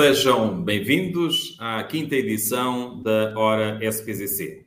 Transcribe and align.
Sejam 0.00 0.64
bem-vindos 0.64 1.58
à 1.60 1.84
quinta 1.84 2.14
edição 2.14 3.02
da 3.02 3.38
Hora 3.38 3.78
SPZC. 3.82 4.66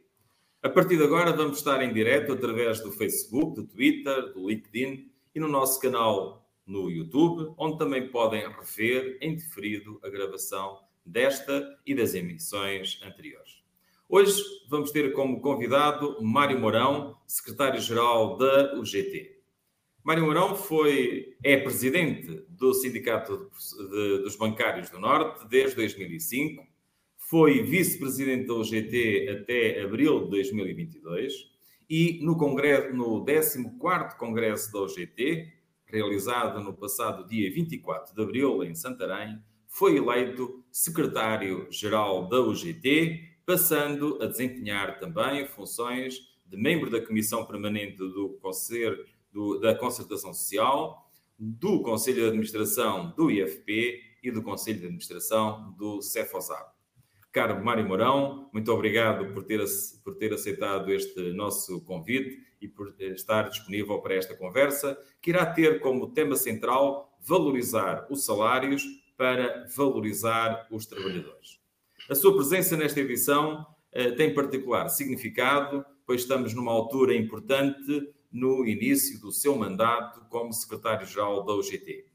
A 0.62 0.70
partir 0.70 0.96
de 0.96 1.04
agora 1.04 1.34
vamos 1.34 1.58
estar 1.58 1.82
em 1.82 1.92
direto 1.92 2.34
através 2.34 2.82
do 2.82 2.92
Facebook, 2.92 3.56
do 3.56 3.66
Twitter, 3.66 4.32
do 4.32 4.48
LinkedIn 4.48 5.10
e 5.34 5.40
no 5.40 5.48
nosso 5.48 5.80
canal 5.80 6.48
no 6.68 6.88
YouTube, 6.88 7.52
onde 7.58 7.80
também 7.80 8.10
podem 8.10 8.48
rever 8.48 9.18
em 9.22 9.36
diferido 9.36 10.00
a 10.04 10.10
gravação 10.10 10.78
desta 11.04 11.68
e 11.84 11.96
das 11.96 12.14
emissões 12.14 13.02
anteriores. 13.04 13.64
Hoje 14.08 14.40
vamos 14.70 14.92
ter 14.92 15.14
como 15.14 15.42
convidado 15.42 16.16
Mário 16.22 16.60
Mourão, 16.60 17.18
secretário-geral 17.26 18.38
da 18.38 18.76
UGT. 18.76 19.32
Mário 20.04 20.26
Mourão 20.26 20.54
foi, 20.54 21.34
é 21.42 21.56
presidente 21.56 22.46
do 22.50 22.74
Sindicato 22.74 23.50
de, 23.50 23.90
de, 23.90 24.24
dos 24.24 24.36
Bancários 24.36 24.90
do 24.90 25.00
Norte 25.00 25.48
desde 25.48 25.78
2005, 25.78 26.68
foi 27.16 27.64
vice-presidente 27.64 28.46
da 28.46 28.54
UGT 28.56 29.30
até 29.30 29.82
abril 29.82 30.26
de 30.26 30.32
2022 30.32 31.54
e 31.90 32.20
no, 32.22 32.36
congresso, 32.36 32.94
no 32.94 33.24
14º 33.24 34.18
Congresso 34.18 34.74
da 34.74 34.82
UGT, 34.82 35.54
realizado 35.86 36.60
no 36.60 36.74
passado 36.74 37.26
dia 37.26 37.50
24 37.54 38.14
de 38.14 38.22
abril 38.22 38.62
em 38.62 38.76
Santarém, 38.76 39.40
foi 39.68 39.96
eleito 39.96 40.66
secretário-geral 40.70 42.28
da 42.28 42.42
UGT, 42.42 43.38
passando 43.46 44.20
a 44.22 44.26
desempenhar 44.26 45.00
também 45.00 45.48
funções 45.48 46.20
de 46.46 46.58
membro 46.58 46.90
da 46.90 47.00
Comissão 47.00 47.46
Permanente 47.46 47.98
do 47.98 48.38
Conselho 48.42 49.13
do, 49.34 49.60
da 49.60 49.76
Concertação 49.76 50.34
Social, 50.34 51.12
do 51.38 51.82
Conselho 51.82 52.22
de 52.22 52.28
Administração 52.28 53.14
do 53.18 53.32
IFP 53.32 54.00
e 54.24 54.32
do 54.32 54.42
Conselho 54.44 54.80
de 54.80 54.86
Administração 54.86 55.74
do 55.78 56.02
Cefosab. 56.02 56.72
Caro 57.32 57.66
Mário 57.66 57.86
Mourão, 57.86 58.48
muito 58.54 58.72
obrigado 58.72 59.34
por 59.34 59.44
ter, 59.44 59.60
por 60.04 60.16
ter 60.16 60.32
aceitado 60.32 60.94
este 60.94 61.34
nosso 61.34 61.82
convite 61.82 62.46
e 62.62 62.68
por 62.68 62.94
estar 63.00 63.50
disponível 63.50 64.00
para 64.00 64.14
esta 64.14 64.36
conversa, 64.36 64.96
que 65.20 65.32
irá 65.32 65.46
ter 65.46 65.82
como 65.82 66.14
tema 66.14 66.36
central 66.36 67.18
valorizar 67.20 68.06
os 68.10 68.24
salários 68.24 68.84
para 69.18 69.66
valorizar 69.76 70.68
os 70.70 70.86
trabalhadores. 70.86 71.60
A 72.10 72.14
sua 72.14 72.36
presença 72.36 72.78
nesta 72.78 73.00
edição 73.00 73.66
eh, 73.92 74.12
tem 74.12 74.34
particular 74.34 74.90
significado, 74.90 75.84
pois 76.06 76.22
estamos 76.22 76.54
numa 76.54 76.72
altura 76.72 77.16
importante 77.16 78.14
no 78.34 78.66
início 78.66 79.22
do 79.22 79.32
seu 79.32 79.56
mandato 79.56 80.22
como 80.28 80.52
secretário-geral 80.52 81.46
da 81.46 81.54
UGT. 81.54 82.08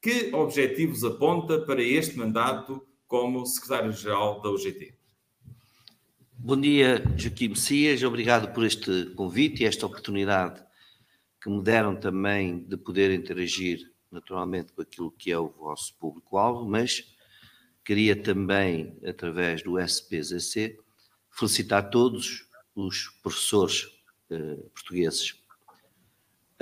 Que 0.00 0.32
objetivos 0.32 1.02
aponta 1.02 1.60
para 1.66 1.82
este 1.82 2.16
mandato 2.16 2.86
como 3.08 3.44
secretário-geral 3.44 4.40
da 4.40 4.50
UGT? 4.50 4.94
Bom 6.32 6.60
dia, 6.60 7.02
Joaquim 7.16 7.48
Messias. 7.48 8.02
Obrigado 8.04 8.52
por 8.52 8.64
este 8.64 9.06
convite 9.16 9.62
e 9.62 9.66
esta 9.66 9.86
oportunidade 9.86 10.62
que 11.42 11.50
me 11.50 11.62
deram 11.62 11.96
também 11.96 12.60
de 12.60 12.76
poder 12.76 13.10
interagir 13.10 13.92
naturalmente 14.10 14.72
com 14.72 14.82
aquilo 14.82 15.10
que 15.10 15.32
é 15.32 15.38
o 15.38 15.48
vosso 15.48 15.98
público-alvo, 15.98 16.68
mas 16.68 17.12
queria 17.84 18.14
também, 18.14 18.96
através 19.04 19.62
do 19.62 19.78
SPZC, 19.78 20.78
felicitar 21.30 21.90
todos 21.90 22.48
os 22.74 23.08
professores 23.22 23.88
eh, 24.30 24.56
portugueses 24.72 25.43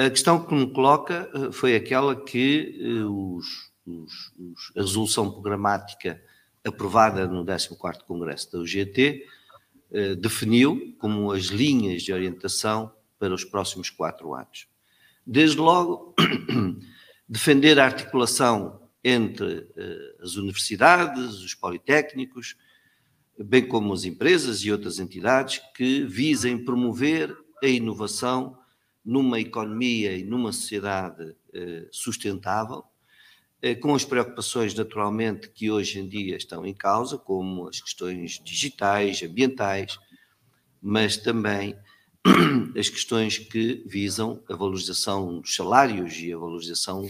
a 0.06 0.10
questão 0.10 0.44
que 0.44 0.54
me 0.54 0.70
coloca 0.72 1.30
eh, 1.34 1.52
foi 1.52 1.74
aquela 1.74 2.16
que 2.16 2.78
eh, 2.80 3.04
os, 3.04 3.70
os, 3.86 4.32
os, 4.38 4.72
a 4.76 4.80
resolução 4.80 5.30
programática 5.30 6.22
aprovada 6.64 7.26
no 7.26 7.44
14º 7.44 8.02
Congresso 8.04 8.52
da 8.52 8.58
UGT 8.58 9.26
eh, 9.90 10.14
definiu 10.14 10.94
como 10.98 11.32
as 11.32 11.44
linhas 11.46 12.02
de 12.02 12.12
orientação 12.12 12.92
para 13.18 13.34
os 13.34 13.44
próximos 13.44 13.90
quatro 13.90 14.34
anos. 14.34 14.66
Desde 15.26 15.58
logo, 15.58 16.14
defender 17.28 17.78
a 17.78 17.84
articulação 17.84 18.80
entre 19.04 19.68
as 20.20 20.36
universidades, 20.36 21.34
os 21.40 21.54
politécnicos, 21.54 22.56
bem 23.38 23.66
como 23.66 23.92
as 23.92 24.04
empresas 24.04 24.60
e 24.60 24.70
outras 24.70 24.98
entidades 24.98 25.60
que 25.74 26.04
visem 26.04 26.64
promover 26.64 27.36
a 27.62 27.66
inovação 27.66 28.56
numa 29.04 29.40
economia 29.40 30.16
e 30.16 30.22
numa 30.22 30.52
sociedade 30.52 31.34
eh, 31.52 31.88
sustentável, 31.90 32.84
eh, 33.60 33.74
com 33.74 33.94
as 33.94 34.04
preocupações 34.04 34.74
naturalmente 34.74 35.48
que 35.48 35.70
hoje 35.70 35.98
em 35.98 36.08
dia 36.08 36.36
estão 36.36 36.64
em 36.64 36.74
causa, 36.74 37.18
como 37.18 37.68
as 37.68 37.80
questões 37.80 38.40
digitais, 38.44 39.22
ambientais, 39.22 39.98
mas 40.80 41.16
também 41.16 41.76
as 42.78 42.88
questões 42.88 43.38
que 43.38 43.82
visam 43.86 44.42
a 44.48 44.54
valorização 44.54 45.40
dos 45.40 45.54
salários 45.54 46.16
e 46.18 46.32
a 46.32 46.38
valorização 46.38 47.04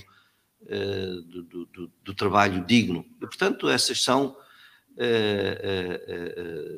eh, 0.67 1.15
do, 1.27 1.67
do, 1.67 1.93
do, 2.03 2.15
trabalho 2.15 2.65
digno. 2.65 3.05
E, 3.17 3.27
portanto, 3.27 3.69
essas 3.69 4.03
são 4.03 4.37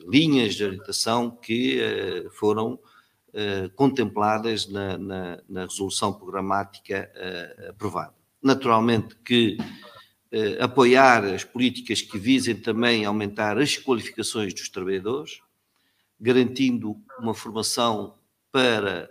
linhas 0.08 0.54
de 0.54 0.64
orientação 0.64 1.32
que 1.32 1.80
foram 2.38 2.78
eh, 3.36 3.68
contempladas 3.74 4.68
na, 4.68 4.96
na, 4.96 5.42
na, 5.48 5.62
resolução 5.62 6.12
programática 6.12 7.10
uh, 7.16 7.70
aprovada. 7.70 8.14
Naturalmente 8.40 9.16
que 9.24 9.58
uh, 9.60 10.62
apoiar 10.62 11.24
as 11.24 11.42
políticas 11.42 12.00
que 12.00 12.16
visem 12.16 12.54
também 12.54 13.04
aumentar 13.04 13.58
as 13.58 13.76
qualificações 13.76 14.54
dos 14.54 14.68
trabalhadores, 14.68 15.40
garantindo 16.20 16.96
uma 17.18 17.34
formação 17.34 18.14
para 18.52 19.10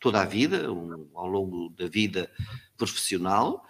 toda 0.00 0.20
a 0.20 0.24
vida, 0.24 0.68
um, 0.72 1.08
ao 1.14 1.28
longo 1.28 1.70
da 1.78 1.86
vida 1.86 2.28
profissional, 2.76 3.64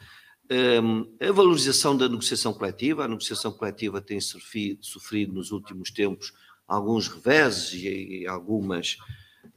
um, 0.82 1.14
a 1.20 1.30
valorização 1.30 1.94
da 1.94 2.08
negociação 2.08 2.54
coletiva, 2.54 3.04
a 3.04 3.08
negociação 3.08 3.52
coletiva 3.52 4.00
tem 4.00 4.18
sofrido, 4.18 4.82
sofrido 4.82 5.34
nos 5.34 5.52
últimos 5.52 5.90
tempos 5.90 6.32
alguns 6.66 7.08
reveses 7.08 7.72
e, 7.74 8.26
algumas 8.26 8.96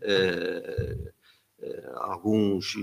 uh, 0.02 1.12
uh, 1.60 1.98
alguns 1.98 2.76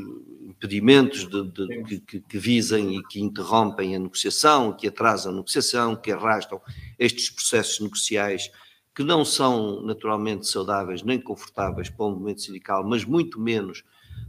impedimentos 0.42 1.28
de, 1.28 1.50
de, 1.84 2.00
que, 2.00 2.20
que, 2.20 2.38
visem 2.38 2.96
e 2.96 3.02
que 3.04 3.20
interrompem 3.20 3.94
a 3.94 3.98
negociação, 3.98 4.72
que 4.72 4.88
atrasam 4.88 5.32
a 5.32 5.36
negociação, 5.36 5.96
que 5.96 6.12
arrastam 6.12 6.60
estes 6.98 7.30
processos 7.30 7.80
negociais 7.80 8.50
que 8.94 9.02
não 9.02 9.24
são 9.24 9.82
naturalmente 9.82 10.46
saudáveis 10.46 11.02
nem 11.02 11.20
confortáveis 11.20 11.90
para 11.90 12.06
o 12.06 12.10
movimento 12.10 12.42
sindical, 12.42 12.84
mas 12.84 13.04
muito 13.04 13.40
menos 13.40 13.82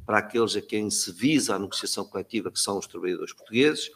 para 0.05 0.17
aqueles 0.19 0.55
a 0.55 0.61
quem 0.61 0.89
se 0.89 1.11
visa 1.11 1.55
a 1.55 1.59
negociação 1.59 2.05
coletiva, 2.05 2.51
que 2.51 2.59
são 2.59 2.77
os 2.77 2.87
trabalhadores 2.87 3.33
portugueses. 3.33 3.91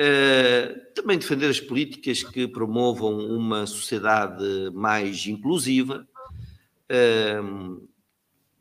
Uh, 0.00 0.94
também 0.94 1.18
defender 1.18 1.50
as 1.50 1.58
políticas 1.58 2.22
que 2.22 2.46
promovam 2.46 3.18
uma 3.18 3.66
sociedade 3.66 4.70
mais 4.72 5.26
inclusiva, 5.26 6.06
uh, 6.88 7.88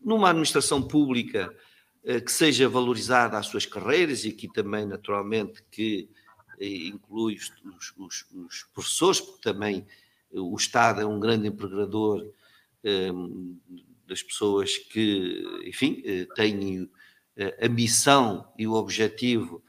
numa 0.03 0.31
administração 0.31 0.81
pública 0.81 1.55
uh, 2.03 2.19
que 2.25 2.31
seja 2.31 2.67
valorizada 2.67 3.37
as 3.37 3.45
suas 3.45 3.67
carreiras 3.67 4.25
e 4.25 4.29
aqui 4.29 4.51
também, 4.51 4.87
naturalmente, 4.87 5.63
que 5.69 6.09
inclui 6.59 7.35
os, 7.35 7.53
os, 7.95 8.25
os, 8.33 8.63
professores, 8.73 9.21
porque 9.21 9.43
também 9.43 9.85
o 10.31 10.55
Estado 10.55 11.01
é 11.01 11.05
um 11.05 11.19
grande 11.19 11.47
empregador 11.47 12.27
das 14.07 14.23
pessoas 14.23 14.75
que, 14.75 15.43
enfim, 15.65 16.01
têm 16.35 16.89
a 17.61 17.67
missão 17.69 18.51
e 18.57 18.65
o 18.65 18.73
objetivo 18.73 19.63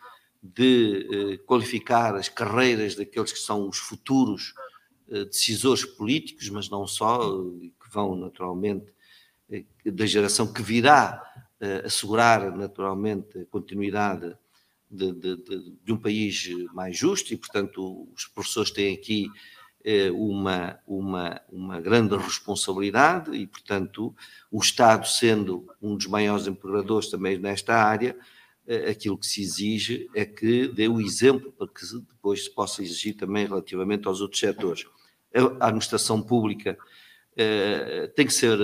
de 0.55 1.09
eh, 1.35 1.37
qualificar 1.39 2.15
as 2.15 2.29
carreiras 2.29 2.95
daqueles 2.95 3.33
que 3.33 3.39
são 3.39 3.69
os 3.69 3.79
futuros 3.79 4.55
eh, 5.11 5.25
decisores 5.25 5.85
políticos, 5.85 6.49
mas 6.51 6.69
não 6.69 6.87
só, 6.87 7.23
eh, 7.23 7.71
que 7.83 7.93
vão 7.93 8.17
naturalmente 8.17 8.93
da 9.83 10.05
geração 10.05 10.53
que 10.53 10.61
virá 10.61 11.23
assegurar 11.83 12.55
naturalmente 12.55 13.39
a 13.39 13.47
continuidade 13.47 14.37
de, 14.91 15.11
de, 15.11 15.37
de, 15.37 15.73
de, 15.83 15.93
um 15.93 15.97
país 15.97 16.51
mais 16.75 16.99
justo 16.99 17.33
e, 17.33 17.37
portanto, 17.39 18.07
os 18.15 18.27
professores 18.27 18.71
têm 18.71 18.95
aqui 18.95 19.27
uma, 20.13 20.79
uma, 20.87 21.41
uma 21.51 21.81
grande 21.81 22.15
responsabilidade 22.15 23.35
e, 23.35 23.47
portanto, 23.47 24.15
o 24.51 24.61
Estado, 24.61 25.09
sendo 25.09 25.67
um 25.81 25.97
dos 25.97 26.07
maiores 26.07 26.47
empregadores 26.47 27.09
também 27.09 27.39
nesta 27.39 27.75
área, 27.75 28.15
aquilo 28.91 29.17
que 29.17 29.27
se 29.27 29.41
exige 29.41 30.09
é 30.15 30.25
que 30.25 30.69
dê 30.69 30.89
o 30.89 31.01
exemplo 31.01 31.53
para 31.53 31.67
que 31.67 31.85
depois 32.09 32.45
se 32.45 32.51
possa 32.55 32.83
exigir 32.83 33.17
também 33.17 33.47
relativamente 33.47 34.07
aos 34.07 34.21
outros 34.21 34.41
setores. 34.41 34.85
A 35.61 35.67
administração 35.67 36.21
pública 36.23 36.77
eh, 37.37 38.11
tem 38.15 38.27
que 38.27 38.33
ser 38.33 38.59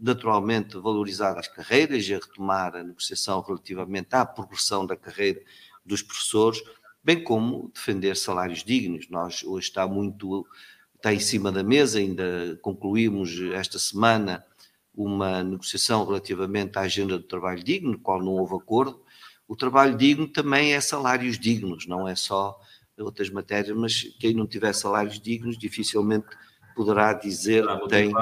naturalmente 0.00 0.76
valorizar 0.78 1.38
as 1.38 1.48
carreiras 1.48 2.06
e 2.06 2.14
a 2.14 2.18
retomar 2.18 2.74
a 2.76 2.82
negociação 2.82 3.40
relativamente 3.40 4.14
à 4.14 4.26
progressão 4.26 4.84
da 4.84 4.96
carreira 4.96 5.40
dos 5.84 6.02
professores 6.02 6.62
bem 7.04 7.22
como 7.22 7.70
defender 7.74 8.16
salários 8.16 8.62
dignos. 8.62 9.08
Nós 9.08 9.42
hoje 9.42 9.68
está 9.68 9.86
muito 9.86 10.46
está 10.96 11.12
em 11.12 11.18
cima 11.18 11.50
da 11.50 11.64
mesa, 11.64 11.98
ainda 11.98 12.56
concluímos 12.62 13.36
esta 13.54 13.76
semana 13.76 14.44
uma 14.94 15.42
negociação 15.42 16.04
relativamente 16.04 16.78
à 16.78 16.82
agenda 16.82 17.18
do 17.18 17.24
trabalho 17.24 17.62
digno, 17.62 17.92
no 17.92 17.98
qual 17.98 18.20
não 18.20 18.32
houve 18.32 18.54
acordo. 18.54 19.02
O 19.48 19.56
trabalho 19.56 19.96
digno 19.96 20.28
também 20.28 20.74
é 20.74 20.80
salários 20.80 21.38
dignos, 21.38 21.86
não 21.86 22.06
é 22.06 22.14
só 22.14 22.58
outras 22.98 23.30
matérias, 23.30 23.76
mas 23.76 24.02
quem 24.20 24.34
não 24.34 24.46
tiver 24.46 24.72
salários 24.72 25.20
dignos 25.20 25.58
dificilmente 25.58 26.26
poderá 26.74 27.12
dizer 27.12 27.66
que, 27.66 27.88
tem, 27.88 28.12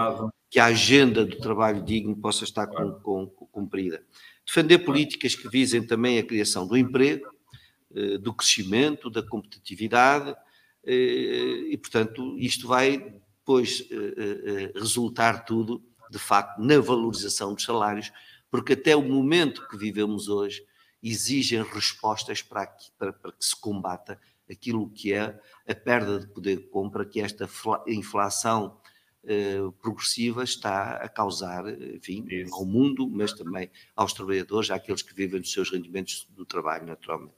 que 0.48 0.58
a 0.58 0.66
agenda 0.66 1.24
do 1.24 1.36
trabalho 1.36 1.82
digno 1.82 2.16
possa 2.16 2.44
estar 2.44 2.66
com, 2.66 2.92
com, 3.00 3.26
cumprida. 3.26 4.02
Defender 4.46 4.78
políticas 4.80 5.34
que 5.34 5.48
visem 5.48 5.86
também 5.86 6.18
a 6.18 6.22
criação 6.22 6.66
do 6.66 6.76
emprego, 6.76 7.28
eh, 7.94 8.18
do 8.18 8.32
crescimento, 8.32 9.10
da 9.10 9.22
competitividade, 9.22 10.34
eh, 10.84 11.68
e, 11.70 11.76
portanto, 11.76 12.36
isto 12.38 12.66
vai 12.66 13.20
depois 13.38 13.86
eh, 13.90 14.72
resultar 14.74 15.44
tudo, 15.44 15.82
de 16.10 16.18
facto, 16.18 16.58
na 16.60 16.78
valorização 16.80 17.54
dos 17.54 17.64
salários, 17.64 18.12
porque 18.50 18.72
até 18.72 18.96
o 18.96 19.02
momento 19.02 19.66
que 19.68 19.76
vivemos 19.76 20.28
hoje 20.28 20.64
exigem 21.02 21.62
respostas 21.62 22.42
para 22.42 22.66
que, 22.66 22.90
para, 22.98 23.12
para 23.12 23.32
que 23.32 23.44
se 23.44 23.58
combata 23.58 24.20
aquilo 24.50 24.90
que 24.90 25.12
é 25.12 25.40
a 25.66 25.74
perda 25.74 26.18
de 26.18 26.26
poder 26.26 26.56
de 26.56 26.66
compra 26.66 27.04
que 27.04 27.20
esta 27.20 27.48
inflação 27.86 28.76
eh, 29.22 29.60
progressiva 29.80 30.42
está 30.42 30.94
a 30.94 31.08
causar, 31.08 31.64
enfim, 31.94 32.26
Isso. 32.28 32.54
ao 32.54 32.64
mundo, 32.64 33.08
mas 33.08 33.32
também 33.32 33.70
aos 33.94 34.12
trabalhadores, 34.12 34.70
àqueles 34.70 35.02
que 35.02 35.14
vivem 35.14 35.40
dos 35.40 35.52
seus 35.52 35.70
rendimentos 35.70 36.26
do 36.30 36.44
trabalho, 36.44 36.86
naturalmente. 36.86 37.34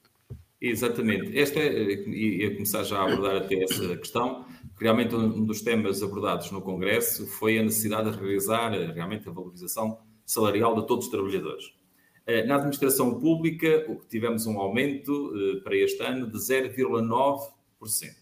Exatamente. 0.60 1.36
Esta 1.36 1.58
é, 1.58 2.08
ia 2.08 2.52
começar 2.52 2.84
já 2.84 3.00
a 3.00 3.04
abordar 3.04 3.36
até 3.36 3.64
essa 3.64 3.96
questão. 3.96 4.46
Realmente 4.78 5.14
um 5.14 5.44
dos 5.44 5.60
temas 5.60 6.02
abordados 6.02 6.50
no 6.50 6.60
Congresso 6.60 7.26
foi 7.26 7.58
a 7.58 7.62
necessidade 7.62 8.10
de 8.10 8.18
realizar 8.18 8.74
eh, 8.74 8.92
realmente 8.92 9.28
a 9.28 9.32
valorização 9.32 9.98
salarial 10.24 10.74
de 10.80 10.86
todos 10.86 11.06
os 11.06 11.10
trabalhadores. 11.10 11.72
Eh, 12.26 12.44
na 12.44 12.54
administração 12.56 13.18
pública, 13.18 13.84
tivemos 14.08 14.46
um 14.46 14.58
aumento 14.60 15.32
eh, 15.36 15.60
para 15.60 15.76
este 15.76 16.00
ano 16.02 16.30
de 16.30 16.38
0,9%. 16.38 18.16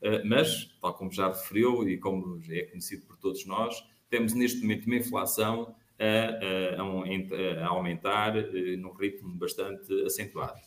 Eh, 0.00 0.24
mas, 0.24 0.76
tal 0.80 0.94
como 0.94 1.12
já 1.12 1.28
referiu 1.28 1.88
e 1.88 1.98
como 1.98 2.40
é 2.48 2.62
conhecido 2.62 3.06
por 3.06 3.16
todos 3.18 3.44
nós, 3.46 3.84
temos 4.08 4.32
neste 4.32 4.62
momento 4.62 4.86
uma 4.86 4.96
inflação 4.96 5.74
a, 5.98 6.80
a, 6.80 7.64
a 7.64 7.68
aumentar 7.68 8.34
num 8.78 8.92
ritmo 8.94 9.34
bastante 9.34 9.92
acentuado. 10.04 10.60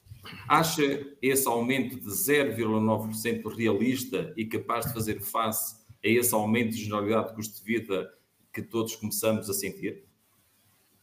Acha 0.48 0.84
esse 1.22 1.48
aumento 1.48 2.00
de 2.00 2.08
0,9% 2.08 3.56
realista 3.56 4.34
e 4.38 4.46
capaz 4.46 4.86
de 4.86 4.94
fazer 4.94 5.20
face 5.20 5.76
a 6.04 6.08
esse 6.08 6.34
aumento 6.34 6.72
de 6.72 6.84
generalidade 6.84 7.30
de 7.30 7.36
custo 7.36 7.58
de 7.58 7.64
vida 7.64 8.12
que 8.54 8.62
todos 8.62 8.96
começamos 8.96 9.50
a 9.50 9.54
sentir? 9.54 10.04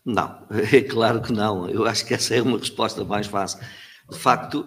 Não, 0.05 0.47
é 0.73 0.81
claro 0.83 1.21
que 1.21 1.33
não. 1.33 1.69
Eu 1.69 1.85
acho 1.87 2.07
que 2.07 2.15
essa 2.15 2.35
é 2.35 2.43
uma 2.43 2.59
resposta 2.59 3.05
mais 3.05 3.27
fácil. 3.27 3.61
De 4.11 4.19
facto, 4.19 4.67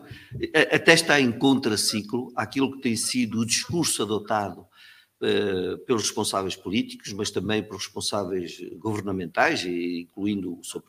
até 0.72 0.94
está 0.94 1.20
em 1.20 1.32
contraciclo 1.32 2.32
aquilo 2.36 2.74
que 2.74 2.82
tem 2.82 2.96
sido 2.96 3.40
o 3.40 3.46
discurso 3.46 4.04
adotado 4.04 4.62
uh, 4.62 5.78
pelos 5.86 6.04
responsáveis 6.04 6.56
políticos, 6.56 7.12
mas 7.14 7.32
também 7.32 7.64
pelos 7.64 7.86
responsáveis 7.86 8.62
governamentais, 8.78 9.66
incluindo 9.66 10.60
o 10.60 10.64
seu 10.64 10.84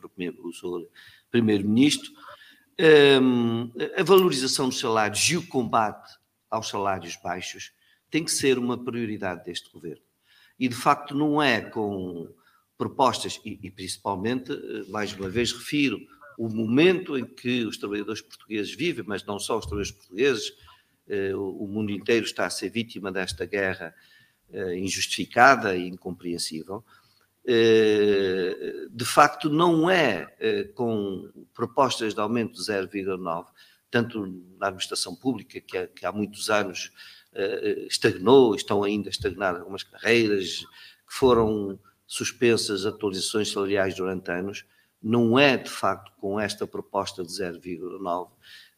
primeiro-ministro, 1.31 2.11
um, 2.11 2.15
a 2.77 4.03
valorização 4.03 4.69
dos 4.69 4.79
salários 4.79 5.19
e 5.29 5.37
o 5.37 5.47
combate 5.47 6.17
aos 6.49 6.69
salários 6.69 7.17
baixos 7.23 7.71
tem 8.09 8.23
que 8.23 8.31
ser 8.31 8.59
uma 8.59 8.77
prioridade 8.77 9.43
deste 9.43 9.71
governo. 9.71 10.03
E, 10.59 10.67
de 10.67 10.75
facto, 10.75 11.15
não 11.15 11.41
é 11.41 11.61
com 11.61 12.29
propostas, 12.77 13.39
e, 13.43 13.59
e, 13.61 13.71
principalmente, 13.71 14.51
eh, 14.51 14.83
mais 14.89 15.13
uma 15.13 15.29
vez 15.29 15.51
refiro, 15.51 15.99
o 16.37 16.49
momento 16.49 17.17
em 17.17 17.25
que 17.25 17.65
os 17.65 17.77
trabalhadores 17.77 18.21
portugueses 18.21 18.73
vivem, 18.75 19.03
mas 19.07 19.23
não 19.25 19.39
só 19.39 19.57
os 19.57 19.65
trabalhadores 19.65 19.97
portugueses, 19.97 20.53
eh, 21.07 21.35
o 21.35 21.67
mundo 21.67 21.91
inteiro 21.91 22.25
está 22.25 22.45
a 22.45 22.49
ser 22.49 22.69
vítima 22.69 23.11
desta 23.11 23.45
guerra 23.45 23.95
eh, 24.51 24.77
injustificada 24.77 25.75
e 25.75 25.87
incompreensível. 25.87 26.83
De 27.45 29.05
facto, 29.05 29.49
não 29.49 29.89
é 29.89 30.33
com 30.75 31.29
propostas 31.53 32.13
de 32.13 32.19
aumento 32.19 32.53
de 32.53 32.71
0,9, 32.71 33.47
tanto 33.91 34.25
na 34.57 34.67
administração 34.67 35.15
pública, 35.15 35.59
que 35.61 36.05
há 36.05 36.11
muitos 36.11 36.49
anos 36.49 36.91
estagnou, 37.89 38.55
estão 38.55 38.83
ainda 38.83 39.09
a 39.09 39.11
estagnar 39.11 39.55
algumas 39.55 39.83
carreiras 39.83 40.59
que 40.59 41.13
foram 41.13 41.79
suspensas 42.05 42.85
atualizações 42.85 43.51
salariais 43.51 43.95
durante 43.95 44.31
anos, 44.31 44.65
não 45.01 45.37
é 45.37 45.57
de 45.57 45.69
facto 45.69 46.11
com 46.17 46.39
esta 46.39 46.65
proposta 46.65 47.23
de 47.23 47.29
0,9 47.29 48.29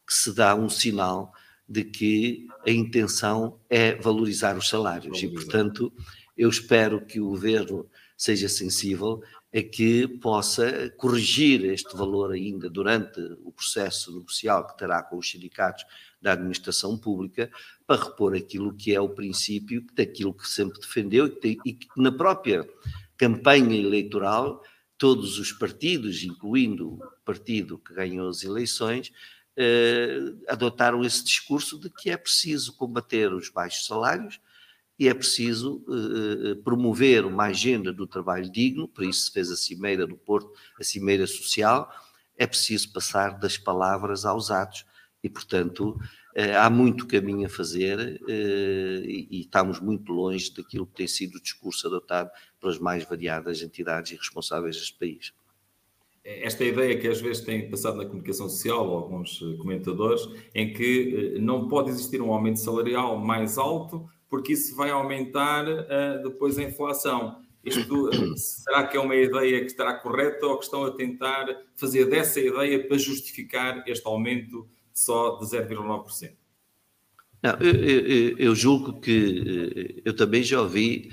que 0.07 0.13
se 0.13 0.33
dá 0.33 0.55
um 0.55 0.69
sinal 0.69 1.33
de 1.67 1.83
que 1.83 2.47
a 2.65 2.69
intenção 2.71 3.59
é 3.69 3.95
valorizar 3.95 4.57
os 4.57 4.69
salários. 4.69 5.21
E, 5.21 5.27
portanto, 5.27 5.91
eu 6.37 6.49
espero 6.49 7.05
que 7.05 7.19
o 7.19 7.29
governo 7.29 7.89
seja 8.17 8.47
sensível 8.47 9.21
a 9.53 9.61
que 9.61 10.07
possa 10.07 10.89
corrigir 10.97 11.63
este 11.65 11.95
valor 11.95 12.31
ainda 12.31 12.69
durante 12.69 13.19
o 13.43 13.51
processo 13.51 14.13
negocial 14.13 14.67
que 14.67 14.77
terá 14.77 15.01
com 15.01 15.17
os 15.17 15.29
sindicatos 15.29 15.85
da 16.21 16.33
administração 16.33 16.97
pública 16.97 17.49
para 17.85 18.03
repor 18.03 18.35
aquilo 18.35 18.73
que 18.73 18.93
é 18.93 18.99
o 18.99 19.09
princípio 19.09 19.85
daquilo 19.93 20.33
que 20.33 20.47
sempre 20.47 20.79
defendeu 20.79 21.27
e 21.43 21.73
que 21.73 21.87
na 21.95 22.11
própria 22.11 22.67
campanha 23.17 23.77
eleitoral, 23.77 24.61
todos 24.97 25.39
os 25.39 25.51
partidos, 25.51 26.23
incluindo 26.23 26.93
o 26.93 26.99
partido 27.23 27.77
que 27.77 27.93
ganhou 27.93 28.27
as 28.29 28.43
eleições, 28.43 29.11
eh, 29.55 30.19
adotaram 30.49 31.03
esse 31.03 31.23
discurso 31.23 31.79
de 31.79 31.89
que 31.89 32.09
é 32.09 32.17
preciso 32.17 32.73
combater 32.73 33.31
os 33.33 33.49
baixos 33.49 33.85
salários 33.85 34.39
e 34.97 35.07
é 35.07 35.13
preciso 35.13 35.83
eh, 35.89 36.51
eh 36.51 36.55
promover 36.63 37.25
uma 37.25 37.45
agenda 37.45 37.91
do 37.91 38.07
trabalho 38.07 38.49
digno, 38.49 38.87
por 38.87 39.03
isso 39.03 39.25
se 39.25 39.31
fez 39.31 39.51
a 39.51 39.55
Cimeira 39.55 40.07
do 40.07 40.15
Porto, 40.15 40.51
a 40.79 40.83
Cimeira 40.83 41.27
Social, 41.27 41.91
é 42.37 42.45
preciso 42.45 42.91
passar 42.91 43.39
das 43.39 43.57
palavras 43.57 44.25
aos 44.25 44.51
atos 44.51 44.85
e, 45.23 45.29
portanto, 45.29 45.97
eh, 46.35 46.55
há 46.55 46.69
muito 46.69 47.07
caminho 47.07 47.45
a 47.47 47.49
fazer 47.49 48.21
eh, 48.27 49.03
e 49.07 49.41
estamos 49.41 49.79
muito 49.79 50.11
longe 50.11 50.53
daquilo 50.53 50.85
que 50.85 50.95
tem 50.95 51.07
sido 51.07 51.37
o 51.37 51.41
discurso 51.41 51.87
adotado 51.87 52.29
pelas 52.59 52.77
mais 52.77 53.05
variadas 53.05 53.61
entidades 53.61 54.11
e 54.11 54.15
responsáveis 54.15 54.75
deste 54.75 54.99
país. 54.99 55.33
Esta 56.23 56.65
ideia 56.65 56.99
que 56.99 57.07
às 57.07 57.21
vezes 57.21 57.43
tem 57.43 57.69
passado 57.69 57.97
na 57.97 58.05
comunicação 58.05 58.49
social, 58.49 58.85
alguns 58.89 59.41
eh, 59.41 59.57
comentadores, 59.57 60.27
em 60.53 60.73
que 60.73 61.37
não 61.39 61.67
pode 61.69 61.89
existir 61.89 62.21
um 62.21 62.33
aumento 62.33 62.59
salarial 62.59 63.17
mais 63.17 63.57
alto, 63.57 64.09
porque 64.35 64.51
isso 64.51 64.75
vai 64.75 64.89
aumentar 64.89 65.63
depois 66.21 66.57
a 66.57 66.63
inflação. 66.63 67.41
Isto 67.63 68.35
será 68.35 68.85
que 68.85 68.97
é 68.97 68.99
uma 68.99 69.15
ideia 69.15 69.61
que 69.61 69.67
estará 69.67 69.93
correta 69.93 70.45
ou 70.45 70.57
que 70.57 70.65
estão 70.65 70.83
a 70.83 70.91
tentar 70.91 71.47
fazer 71.77 72.03
dessa 72.09 72.41
ideia 72.41 72.85
para 72.85 72.97
justificar 72.97 73.81
este 73.87 74.05
aumento 74.05 74.67
só 74.93 75.37
de 75.37 75.45
0,9%. 75.45 76.33
Não, 77.41 77.53
eu, 77.61 77.75
eu, 77.75 78.37
eu, 78.37 78.55
julgo 78.55 78.99
que 78.99 79.71
eh, 79.73 80.01
eu 80.03 80.13
também 80.13 80.43
já 80.43 80.59
ouvi 80.59 81.09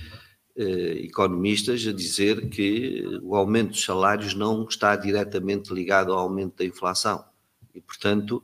eh, 0.56 1.04
economistas 1.04 1.86
a 1.86 1.92
dizer 1.92 2.48
que 2.48 3.04
o 3.22 3.36
aumento 3.36 3.70
dos 3.70 3.84
salários 3.84 4.34
não 4.34 4.64
está 4.64 4.96
diretamente 4.96 5.72
ligado 5.72 6.12
ao 6.12 6.18
aumento 6.18 6.56
da 6.56 6.64
inflação. 6.64 7.24
E, 7.72 7.80
portanto, 7.80 8.42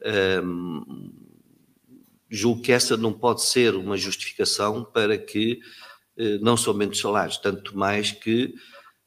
ehm, 0.00 1.10
julgo 2.32 2.62
que 2.62 2.72
essa 2.72 2.96
não 2.96 3.12
pode 3.12 3.42
ser 3.44 3.74
uma 3.74 3.96
justificação 3.96 4.84
para 4.84 5.18
que 5.18 5.60
eh, 6.16 6.38
não 6.38 6.56
se 6.56 6.66
aumente 6.68 6.92
os 6.92 7.00
salários, 7.00 7.38
tanto 7.38 7.76
mais 7.76 8.10
que 8.10 8.54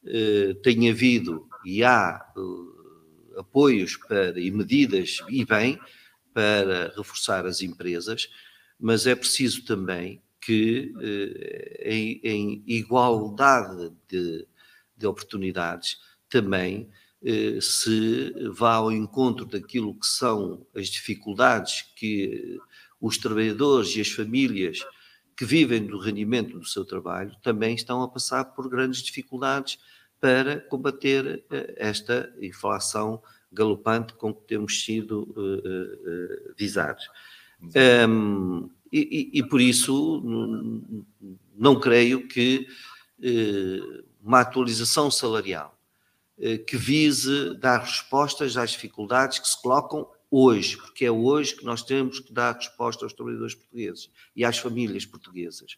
eh, 0.05 0.55
tem 0.63 0.89
havido 0.89 1.47
e 1.65 1.83
há 1.83 2.23
eh, 2.37 3.39
apoios 3.39 3.97
para, 3.97 4.39
e 4.39 4.51
medidas, 4.51 5.17
e 5.29 5.43
bem, 5.43 5.79
para 6.33 6.93
reforçar 6.95 7.45
as 7.45 7.61
empresas, 7.61 8.29
mas 8.79 9.07
é 9.07 9.15
preciso 9.15 9.63
também 9.65 10.21
que, 10.41 10.93
eh, 11.01 11.91
em, 11.91 12.19
em 12.23 12.63
igualdade 12.67 13.91
de, 14.07 14.47
de, 14.95 15.07
oportunidades, 15.07 15.97
também 16.29 16.89
eh, 17.23 17.57
se 17.59 18.31
vá 18.51 18.75
ao 18.75 18.91
encontro 18.91 19.45
daquilo 19.45 19.97
que 19.99 20.05
são 20.05 20.67
as 20.75 20.87
dificuldades 20.87 21.83
que 21.95 22.59
os 22.99 23.17
trabalhadores 23.17 23.95
e 23.95 24.01
as 24.01 24.09
famílias 24.09 24.79
que 25.35 25.45
vivem 25.45 25.85
do 25.85 25.99
rendimento 25.99 26.57
do 26.57 26.65
seu 26.65 26.85
trabalho 26.85 27.35
também 27.43 27.75
estão 27.75 28.01
a 28.01 28.07
passar 28.07 28.45
por 28.45 28.69
grandes 28.69 29.01
dificuldades 29.01 29.77
para 30.19 30.61
combater 30.61 31.43
eh, 31.51 31.75
esta 31.77 32.33
inflação 32.41 33.21
galopante 33.51 34.13
com 34.13 34.33
que 34.33 34.47
temos 34.47 34.83
sido 34.83 35.33
visados. 36.57 37.09
Um, 38.07 38.69
e, 38.91 39.31
e, 39.33 39.43
por 39.43 39.61
isso 39.61 40.21
não 41.55 41.79
creio 41.79 42.27
que 42.27 42.67
uma 44.21 44.41
atualização 44.41 45.09
salarial 45.09 45.77
que 46.67 46.75
vise 46.75 47.57
dar 47.57 47.79
respostas 47.79 48.57
às 48.57 48.71
dificuldades 48.71 49.39
que 49.39 49.47
se 49.47 49.61
colocam 49.61 50.07
hoje, 50.29 50.77
porque 50.77 51.05
é 51.05 51.11
hoje 51.11 51.55
que 51.55 51.65
nós 51.65 51.83
temos 51.83 52.19
que 52.19 52.33
dar 52.33 52.55
resposta 52.55 53.05
aos 53.05 53.13
trabalhadores 53.13 53.55
portugueses 53.55 54.09
e 54.35 54.43
às 54.43 54.57
famílias 54.57 55.05
portuguesas. 55.05 55.77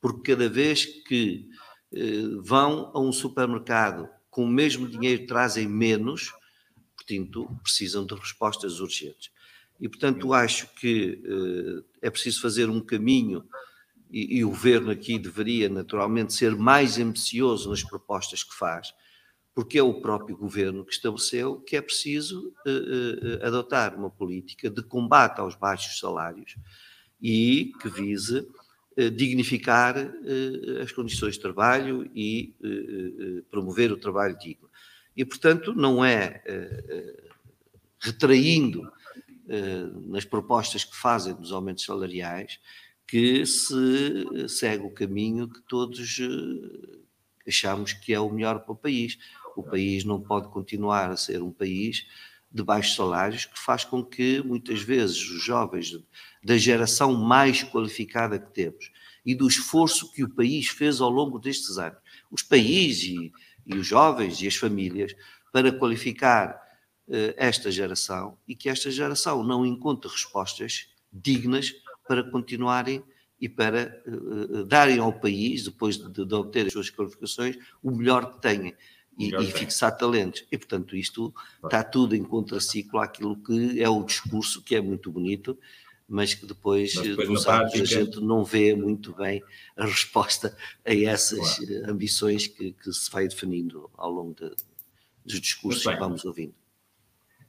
Porque 0.00 0.32
cada 0.32 0.48
vez 0.48 0.84
que 0.84 1.48
eh, 1.92 2.22
vão 2.40 2.90
a 2.94 3.00
um 3.00 3.12
supermercado 3.12 4.08
com 4.30 4.44
o 4.44 4.48
mesmo 4.48 4.88
dinheiro 4.88 5.26
trazem 5.26 5.66
menos, 5.66 6.32
portanto, 6.94 7.48
precisam 7.62 8.04
de 8.04 8.14
respostas 8.14 8.80
urgentes. 8.80 9.30
E, 9.80 9.88
portanto, 9.88 10.32
acho 10.32 10.68
que 10.74 11.22
eh, 11.24 12.06
é 12.06 12.10
preciso 12.10 12.40
fazer 12.40 12.68
um 12.68 12.80
caminho 12.80 13.44
e, 14.10 14.38
e 14.38 14.44
o 14.44 14.50
governo 14.50 14.90
aqui 14.90 15.18
deveria, 15.18 15.68
naturalmente, 15.68 16.32
ser 16.32 16.54
mais 16.54 16.98
ambicioso 16.98 17.70
nas 17.70 17.82
propostas 17.82 18.42
que 18.42 18.54
faz, 18.54 18.94
porque 19.56 19.78
é 19.78 19.82
o 19.82 20.02
próprio 20.02 20.36
governo 20.36 20.84
que 20.84 20.92
estabeleceu 20.92 21.58
que 21.62 21.76
é 21.76 21.80
preciso 21.80 22.52
uh, 22.66 23.40
uh, 23.40 23.46
adotar 23.46 23.98
uma 23.98 24.10
política 24.10 24.68
de 24.68 24.82
combate 24.82 25.40
aos 25.40 25.54
baixos 25.54 25.98
salários 25.98 26.56
e 27.18 27.72
que 27.80 27.88
vise 27.88 28.40
uh, 28.98 29.10
dignificar 29.10 29.96
as 30.82 30.92
condições 30.92 31.36
de 31.36 31.40
trabalho 31.40 32.06
e 32.14 32.54
promover 33.50 33.90
o 33.90 33.96
trabalho 33.96 34.38
digno. 34.38 34.68
E, 35.16 35.24
portanto, 35.24 35.72
não 35.72 36.04
é 36.04 36.42
retraindo 37.98 38.92
nas 40.06 40.26
propostas 40.26 40.84
que 40.84 40.94
fazem 40.94 41.34
dos 41.34 41.52
aumentos 41.52 41.84
salariais 41.84 42.60
que 43.06 43.46
se 43.46 44.48
segue 44.48 44.84
o 44.84 44.90
caminho 44.90 45.48
que 45.48 45.62
todos 45.62 46.20
achamos 47.46 47.92
que 47.92 48.12
é 48.12 48.20
o 48.20 48.30
melhor 48.30 48.60
para 48.60 48.72
o 48.72 48.76
país. 48.76 49.16
O 49.56 49.62
país 49.62 50.04
não 50.04 50.20
pode 50.20 50.48
continuar 50.48 51.10
a 51.10 51.16
ser 51.16 51.42
um 51.42 51.50
país 51.50 52.06
de 52.50 52.62
baixos 52.62 52.94
salários, 52.94 53.44
que 53.44 53.58
faz 53.58 53.84
com 53.84 54.04
que 54.04 54.42
muitas 54.42 54.80
vezes 54.80 55.18
os 55.30 55.42
jovens 55.42 55.98
da 56.42 56.56
geração 56.56 57.12
mais 57.12 57.62
qualificada 57.62 58.38
que 58.38 58.52
temos 58.52 58.90
e 59.24 59.34
do 59.34 59.48
esforço 59.48 60.10
que 60.12 60.22
o 60.22 60.34
país 60.34 60.68
fez 60.68 61.00
ao 61.00 61.10
longo 61.10 61.38
destes 61.38 61.76
anos, 61.78 61.98
os 62.30 62.42
países 62.42 63.04
e, 63.04 63.32
e 63.66 63.74
os 63.74 63.86
jovens 63.86 64.40
e 64.40 64.46
as 64.46 64.54
famílias, 64.54 65.14
para 65.52 65.72
qualificar 65.72 66.54
uh, 67.08 67.34
esta 67.36 67.70
geração 67.70 68.38
e 68.46 68.54
que 68.54 68.68
esta 68.68 68.90
geração 68.90 69.42
não 69.42 69.66
encontre 69.66 70.10
respostas 70.10 70.88
dignas 71.12 71.74
para 72.06 72.22
continuarem 72.30 73.02
e 73.40 73.48
para 73.48 74.02
uh, 74.06 74.64
darem 74.64 74.98
ao 74.98 75.12
país, 75.12 75.64
depois 75.64 75.98
de, 75.98 76.24
de 76.24 76.34
obter 76.34 76.66
as 76.66 76.72
suas 76.72 76.90
qualificações, 76.90 77.58
o 77.82 77.90
melhor 77.90 78.32
que 78.32 78.40
têm 78.40 78.74
e, 79.18 79.34
e 79.34 79.50
fixar 79.50 79.96
talentos. 79.96 80.44
E, 80.50 80.58
portanto, 80.58 80.96
isto 80.96 81.34
está 81.64 81.82
tudo 81.82 82.14
em 82.14 82.22
contraciclo 82.22 83.00
àquilo 83.00 83.36
que 83.36 83.80
é 83.80 83.88
o 83.88 84.02
discurso, 84.04 84.62
que 84.62 84.74
é 84.74 84.80
muito 84.80 85.10
bonito, 85.10 85.58
mas 86.08 86.34
que 86.34 86.46
depois, 86.46 86.94
mas 86.94 87.16
depois 87.16 87.44
prática... 87.44 87.82
a 87.82 87.84
gente 87.84 88.20
não 88.20 88.44
vê 88.44 88.74
muito 88.74 89.12
bem 89.14 89.42
a 89.76 89.86
resposta 89.86 90.56
a 90.84 90.94
essas 90.94 91.58
claro. 91.58 91.90
ambições 91.90 92.46
que, 92.46 92.72
que, 92.72 92.92
se 92.92 93.10
vai 93.10 93.26
definindo 93.26 93.90
ao 93.96 94.10
longo 94.10 94.34
de, 94.34 94.50
dos 95.24 95.40
discursos 95.40 95.82
que 95.82 95.96
vamos 95.96 96.24
ouvindo. 96.24 96.54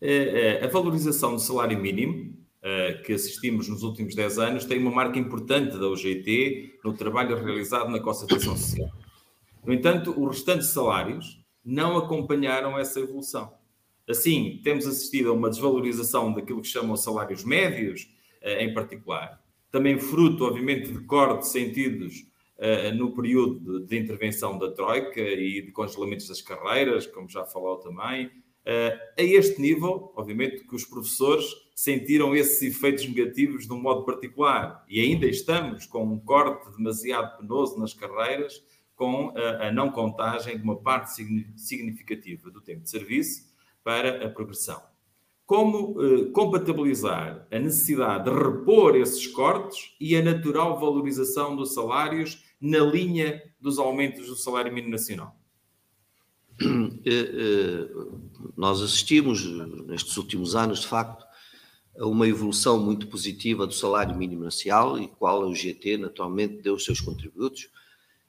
É, 0.01 0.59
é, 0.59 0.63
a 0.63 0.67
valorização 0.67 1.33
do 1.33 1.39
salário 1.39 1.77
mínimo 1.79 2.35
é, 2.61 2.93
que 2.93 3.13
assistimos 3.13 3.67
nos 3.67 3.83
últimos 3.83 4.15
10 4.15 4.39
anos 4.39 4.65
tem 4.65 4.79
uma 4.79 4.91
marca 4.91 5.19
importante 5.19 5.77
da 5.77 5.87
UGT 5.87 6.79
no 6.83 6.93
trabalho 6.93 7.35
realizado 7.43 7.89
na 7.89 7.99
concertação 7.99 8.55
social. 8.55 8.91
No 9.65 9.73
entanto, 9.73 10.11
os 10.17 10.37
restantes 10.37 10.67
salários 10.69 11.36
não 11.67 11.97
acompanharam 11.97 12.79
essa 12.79 13.01
evolução. 13.01 13.53
Assim, 14.07 14.61
temos 14.63 14.87
assistido 14.87 15.29
a 15.29 15.33
uma 15.33 15.49
desvalorização 15.49 16.31
daquilo 16.33 16.61
que 16.61 16.67
chamam 16.67 16.95
salários 16.95 17.43
médios, 17.43 18.09
eh, 18.41 18.63
em 18.63 18.73
particular. 18.73 19.43
Também 19.69 19.99
fruto, 19.99 20.45
obviamente, 20.45 20.93
de 20.93 20.99
cortes 21.01 21.49
sentidos 21.49 22.25
eh, 22.57 22.91
no 22.93 23.13
período 23.13 23.81
de 23.81 23.97
intervenção 23.97 24.57
da 24.57 24.71
Troika 24.71 25.19
e 25.19 25.61
de 25.61 25.71
congelamentos 25.73 26.29
das 26.29 26.41
carreiras, 26.41 27.05
como 27.05 27.29
já 27.29 27.43
falou 27.43 27.75
também. 27.79 28.31
Eh, 28.63 28.99
a 29.17 29.23
este 29.23 29.61
nível, 29.61 30.13
obviamente, 30.15 30.63
que 30.63 30.73
os 30.75 30.85
professores 30.85 31.45
sentiram 31.75 32.33
esses 32.33 32.61
efeitos 32.61 33.05
negativos 33.05 33.67
de 33.67 33.73
um 33.73 33.81
modo 33.81 34.05
particular 34.05 34.85
e 34.87 35.01
ainda 35.01 35.27
estamos 35.27 35.85
com 35.85 36.03
um 36.05 36.17
corte 36.17 36.71
demasiado 36.77 37.37
penoso 37.37 37.77
nas 37.77 37.93
carreiras 37.93 38.63
com 38.97 39.31
a, 39.37 39.71
não 39.71 39.91
contagem 39.91 40.57
de 40.57 40.63
uma 40.63 40.75
parte 40.75 41.11
significativa 41.55 42.49
do 42.49 42.59
tempo 42.59 42.81
de 42.81 42.89
serviço 42.89 43.45
para 43.83 44.25
a 44.25 44.29
progressão. 44.29 44.81
Como 45.45 45.95
eh, 46.01 46.31
compatibilizar 46.31 47.47
a 47.49 47.59
necessidade 47.59 48.25
de 48.25 48.35
repor 48.35 48.97
esses 48.97 49.25
cortes 49.27 49.95
e 49.97 50.17
a 50.17 50.21
natural 50.21 50.77
valorização 50.77 51.55
dos 51.55 51.73
salários 51.73 52.43
na 52.59 52.79
linha 52.79 53.41
dos 53.61 53.79
aumentos 53.79 54.27
do 54.27 54.35
salário 54.35 54.73
mínimo 54.73 54.91
nacional? 54.91 55.39
Eh, 57.05 57.09
eh, 57.09 57.89
nós 58.57 58.81
assistimos 58.81 59.45
nestes 59.85 60.17
últimos 60.17 60.55
anos, 60.55 60.81
de 60.81 60.87
facto, 60.87 61.25
a 61.97 62.05
uma 62.05 62.27
evolução 62.27 62.83
muito 62.83 63.07
positiva 63.07 63.65
do 63.65 63.73
salário 63.73 64.17
mínimo 64.17 64.43
nacional, 64.43 64.99
e 64.99 65.07
qual 65.07 65.43
o 65.43 65.55
GT 65.55 65.97
naturalmente 65.97 66.61
deu 66.61 66.73
os 66.73 66.83
seus 66.83 66.99
contributos, 66.99 67.69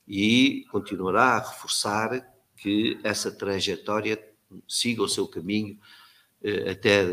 e 0.09 0.65
continuará 0.71 1.37
a 1.37 1.39
reforçar 1.51 2.27
que 2.57 2.99
essa 3.05 3.31
trajetória 3.31 4.19
siga 4.67 5.03
o 5.03 5.09
seu 5.09 5.29
caminho 5.29 5.79
eh, 6.43 6.71
até 6.71 7.05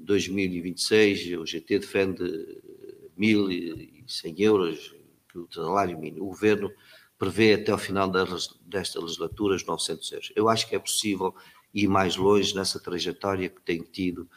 2026. 0.00 1.38
O 1.38 1.46
GT 1.46 1.78
defende 1.78 2.22
1.100 3.18 4.34
euros 4.40 4.94
que 5.30 5.38
o 5.38 5.48
salário 5.50 5.98
mínimo. 5.98 6.26
O 6.26 6.28
governo 6.28 6.70
prevê 7.18 7.54
até 7.54 7.72
o 7.72 7.78
final 7.78 8.10
desta 8.10 9.00
legislatura 9.00 9.56
os 9.56 9.64
900 9.64 10.12
euros. 10.12 10.32
Eu 10.36 10.48
acho 10.50 10.68
que 10.68 10.76
é 10.76 10.78
possível 10.78 11.34
ir 11.72 11.88
mais 11.88 12.16
longe 12.16 12.54
nessa 12.54 12.78
trajetória 12.78 13.48
que 13.48 13.62
tem 13.62 13.80
tido 13.82 14.28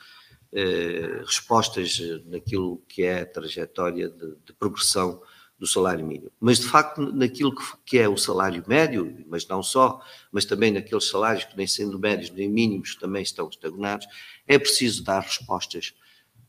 eh, 0.53 1.22
respostas 1.25 2.00
naquilo 2.27 2.81
que 2.88 3.03
é 3.03 3.22
a 3.22 3.25
trajetória 3.25 4.07
de, 4.07 4.36
de 4.45 4.53
progressão 4.53 5.22
do 5.57 5.65
salário 5.65 6.05
mínimo. 6.05 6.31
Mas, 6.39 6.59
de 6.59 6.67
facto, 6.67 7.01
naquilo 7.13 7.53
que, 7.85 7.97
é 7.97 8.09
o 8.09 8.17
salário 8.17 8.63
médio, 8.67 9.25
mas 9.27 9.47
não 9.47 9.63
só, 9.63 10.01
mas 10.31 10.45
também 10.45 10.71
naqueles 10.71 11.07
salários 11.07 11.45
que 11.45 11.55
nem 11.55 11.65
sendo 11.65 11.97
médios 11.97 12.29
nem 12.31 12.50
mínimos 12.50 12.95
também 12.95 13.24
estão 13.24 13.47
estagnados, 13.47 14.05
é 14.45 14.59
preciso 14.59 15.03
dar 15.03 15.21
respostas 15.21 15.95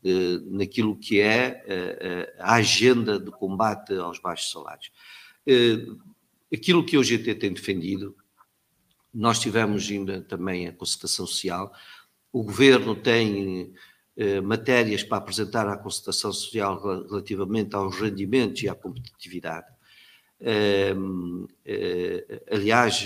eh, 0.03 0.39
naquilo 0.45 0.97
que 0.97 1.21
é 1.21 1.63
eh, 1.67 2.35
a 2.39 2.55
agenda 2.55 3.17
de 3.19 3.31
combate 3.31 3.93
aos 3.95 4.19
baixos 4.19 4.51
salários. 4.51 4.91
Eh, 5.45 5.85
aquilo 6.53 6.85
que 6.85 6.97
o 6.97 7.03
GT 7.03 7.35
tem 7.35 7.53
defendido, 7.53 8.15
nós 9.13 9.39
tivemos 9.39 9.89
ainda 9.89 10.21
também 10.21 10.67
a 10.67 10.73
concertação 10.73 11.25
social, 11.25 11.73
o 12.31 12.43
governo 12.43 12.95
tem 12.95 13.61
eh, 13.61 13.79
matérias 14.43 15.03
para 15.03 15.17
apresentar 15.17 15.67
à 15.67 15.77
consultação 15.77 16.33
social 16.33 16.81
relativamente 17.07 17.75
aos 17.75 17.99
rendimentos 17.99 18.63
e 18.63 18.69
à 18.69 18.73
competitividade. 18.73 19.67
Ehm, 20.39 21.45
eh, 21.65 22.43
aliás, 22.51 23.05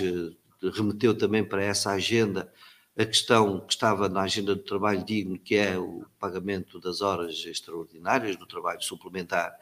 remeteu 0.74 1.16
também 1.16 1.44
para 1.44 1.62
essa 1.62 1.90
agenda 1.90 2.52
a 2.96 3.04
questão 3.04 3.60
que 3.60 3.72
estava 3.72 4.08
na 4.08 4.22
agenda 4.22 4.54
do 4.54 4.62
trabalho 4.62 5.04
digno, 5.04 5.38
que 5.38 5.54
é 5.54 5.78
o 5.78 6.04
pagamento 6.18 6.78
das 6.78 7.00
horas 7.00 7.44
extraordinárias 7.46 8.36
do 8.36 8.46
trabalho 8.46 8.82
suplementar. 8.82 9.54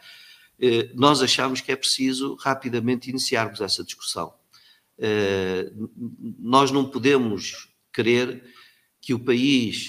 Eh, 0.60 0.90
nós 0.94 1.22
achamos 1.22 1.60
que 1.60 1.72
é 1.72 1.76
preciso 1.76 2.34
rapidamente 2.36 3.10
iniciarmos 3.10 3.60
essa 3.60 3.84
discussão. 3.84 4.34
Nós 6.38 6.70
não 6.70 6.84
podemos 6.90 7.70
querer 7.90 8.44
que 9.00 9.14
o 9.14 9.18
país 9.18 9.88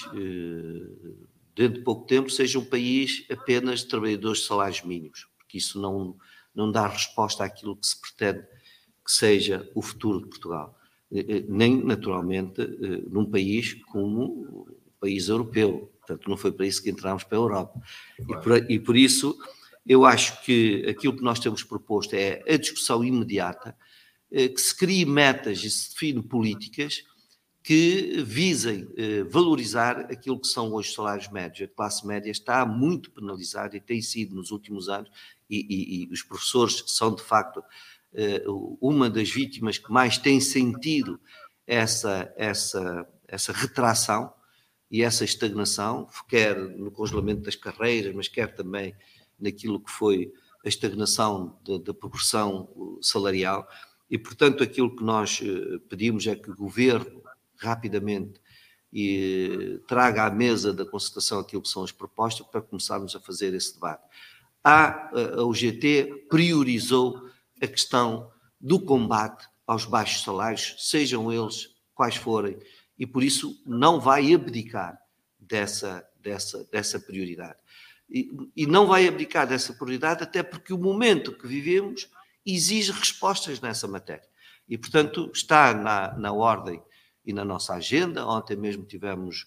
dentro 1.54 1.78
de 1.78 1.84
pouco 1.84 2.06
tempo, 2.06 2.30
seja 2.30 2.58
um 2.58 2.64
país 2.64 3.24
apenas 3.30 3.80
de 3.80 3.86
trabalhadores 3.88 4.40
de 4.40 4.46
salários 4.46 4.82
mínimos, 4.82 5.26
porque 5.38 5.58
isso 5.58 5.80
não, 5.80 6.16
não 6.54 6.70
dá 6.70 6.86
resposta 6.86 7.44
àquilo 7.44 7.76
que 7.76 7.86
se 7.86 8.00
pretende 8.00 8.46
que 9.04 9.12
seja 9.12 9.68
o 9.74 9.82
futuro 9.82 10.20
de 10.20 10.28
Portugal. 10.28 10.78
Eh, 11.10 11.24
eh, 11.28 11.44
nem, 11.48 11.84
naturalmente, 11.84 12.62
eh, 12.62 13.02
num 13.10 13.26
país 13.30 13.74
como 13.90 14.22
o 14.24 14.92
país 15.00 15.28
europeu. 15.28 15.92
Portanto, 15.98 16.28
não 16.28 16.36
foi 16.36 16.52
para 16.52 16.66
isso 16.66 16.82
que 16.82 16.90
entramos 16.90 17.24
para 17.24 17.36
a 17.36 17.40
Europa. 17.40 17.80
Claro. 18.24 18.40
E, 18.40 18.42
por, 18.42 18.70
e 18.70 18.78
por 18.78 18.96
isso, 18.96 19.36
eu 19.86 20.04
acho 20.04 20.42
que 20.42 20.86
aquilo 20.88 21.16
que 21.16 21.22
nós 21.22 21.38
temos 21.38 21.62
proposto 21.62 22.14
é 22.14 22.42
a 22.48 22.56
discussão 22.56 23.04
imediata, 23.04 23.76
que 24.30 24.58
se 24.58 24.74
crie 24.74 25.04
metas 25.04 25.62
e 25.62 25.70
se 25.70 25.90
define 25.90 26.22
políticas 26.22 27.04
que 27.62 28.22
visem 28.24 28.88
eh, 28.96 29.22
valorizar 29.24 30.00
aquilo 30.10 30.40
que 30.40 30.48
são 30.48 30.72
hoje 30.72 30.88
os 30.88 30.94
salários 30.94 31.28
médios. 31.28 31.68
A 31.68 31.74
classe 31.74 32.04
média 32.04 32.30
está 32.30 32.66
muito 32.66 33.10
penalizada 33.12 33.76
e 33.76 33.80
tem 33.80 34.02
sido 34.02 34.34
nos 34.34 34.50
últimos 34.50 34.88
anos, 34.88 35.10
e, 35.48 35.66
e, 35.68 36.04
e 36.04 36.12
os 36.12 36.22
professores 36.22 36.82
são 36.88 37.14
de 37.14 37.22
facto 37.22 37.62
eh, 38.14 38.42
uma 38.80 39.08
das 39.08 39.30
vítimas 39.30 39.78
que 39.78 39.92
mais 39.92 40.18
tem 40.18 40.40
sentido 40.40 41.20
essa, 41.66 42.32
essa, 42.36 43.08
essa 43.28 43.52
retração 43.52 44.32
e 44.90 45.02
essa 45.02 45.24
estagnação, 45.24 46.08
quer 46.28 46.56
no 46.56 46.90
congelamento 46.90 47.42
das 47.42 47.56
carreiras, 47.56 48.14
mas 48.14 48.28
quer 48.28 48.54
também 48.54 48.94
naquilo 49.38 49.80
que 49.80 49.90
foi 49.90 50.32
a 50.64 50.68
estagnação 50.68 51.58
da 51.84 51.94
progressão 51.94 52.68
salarial. 53.00 53.66
E, 54.10 54.18
portanto, 54.18 54.62
aquilo 54.62 54.94
que 54.94 55.02
nós 55.02 55.40
eh, 55.42 55.78
pedimos 55.88 56.26
é 56.26 56.36
que 56.36 56.50
o 56.50 56.56
governo 56.56 57.21
rapidamente 57.62 58.40
e 58.92 59.80
traga 59.88 60.26
à 60.26 60.30
mesa 60.30 60.72
da 60.72 60.84
concertação 60.84 61.38
aquilo 61.38 61.62
que 61.62 61.68
são 61.68 61.82
as 61.82 61.92
propostas 61.92 62.46
para 62.46 62.60
começarmos 62.60 63.16
a 63.16 63.20
fazer 63.20 63.54
esse 63.54 63.74
debate. 63.74 64.02
A, 64.62 65.10
a 65.38 65.44
UGT 65.44 66.26
priorizou 66.28 67.28
a 67.60 67.66
questão 67.66 68.30
do 68.60 68.78
combate 68.78 69.48
aos 69.66 69.84
baixos 69.84 70.22
salários, 70.22 70.76
sejam 70.78 71.32
eles 71.32 71.74
quais 71.94 72.16
forem, 72.16 72.58
e 72.98 73.06
por 73.06 73.22
isso 73.22 73.60
não 73.66 73.98
vai 73.98 74.32
abdicar 74.34 74.98
dessa, 75.40 76.06
dessa, 76.20 76.64
dessa 76.70 77.00
prioridade. 77.00 77.58
E, 78.08 78.30
e 78.54 78.66
não 78.66 78.86
vai 78.86 79.08
abdicar 79.08 79.46
dessa 79.46 79.72
prioridade 79.72 80.22
até 80.22 80.42
porque 80.42 80.72
o 80.72 80.78
momento 80.78 81.32
que 81.32 81.46
vivemos 81.46 82.10
exige 82.44 82.92
respostas 82.92 83.60
nessa 83.60 83.88
matéria. 83.88 84.28
E, 84.68 84.76
portanto, 84.76 85.30
está 85.32 85.72
na, 85.72 86.12
na 86.18 86.32
ordem 86.32 86.82
e 87.24 87.32
na 87.32 87.44
nossa 87.44 87.74
agenda. 87.74 88.26
Ontem 88.26 88.56
mesmo 88.56 88.84
tivemos 88.84 89.46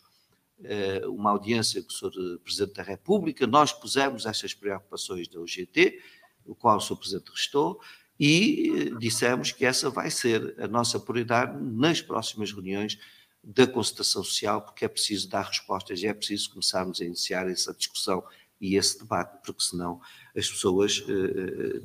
eh, 0.63 1.01
uma 1.08 1.32
audiência 1.32 1.82
com 1.82 1.89
o 1.89 1.91
Sr. 1.91 2.39
Presidente 2.44 2.75
da 2.75 2.84
República, 2.84 3.46
nós 3.46 3.74
pusemos 3.74 4.25
estas 4.25 4.53
preocupações 4.53 5.27
da 5.27 5.39
UGT, 5.39 6.01
o 6.46 6.55
qual 6.55 6.77
o 6.77 6.82
Sr. 6.82 6.96
Presidente 6.96 7.29
restou, 7.29 7.82
e 8.17 8.72
eh, 8.72 8.98
dissemos 8.98 9.51
que 9.51 9.65
essa 9.65 9.89
vai 9.89 10.10
ser 10.10 10.55
a 10.58 10.67
nossa 10.67 10.98
prioridade 10.98 11.62
nas 11.62 12.01
próximas 12.01 12.51
reuniões 12.53 12.98
da 13.44 13.67
consultação 13.67 14.24
social, 14.24 14.62
porque 14.62 14.86
é 14.86 14.88
preciso 14.88 15.29
dar 15.29 15.44
respostas 15.44 16.01
e 16.01 16.08
é 16.08 16.13
preciso 16.13 16.51
começarmos 16.51 17.01
a 17.01 17.05
iniciar 17.05 17.50
essa 17.50 17.74
discussão 17.74 18.24
e 18.60 18.75
esse 18.75 18.98
debate, 18.98 19.38
porque 19.46 19.62
senão 19.62 20.00
as 20.36 20.50
pessoas 20.50 21.03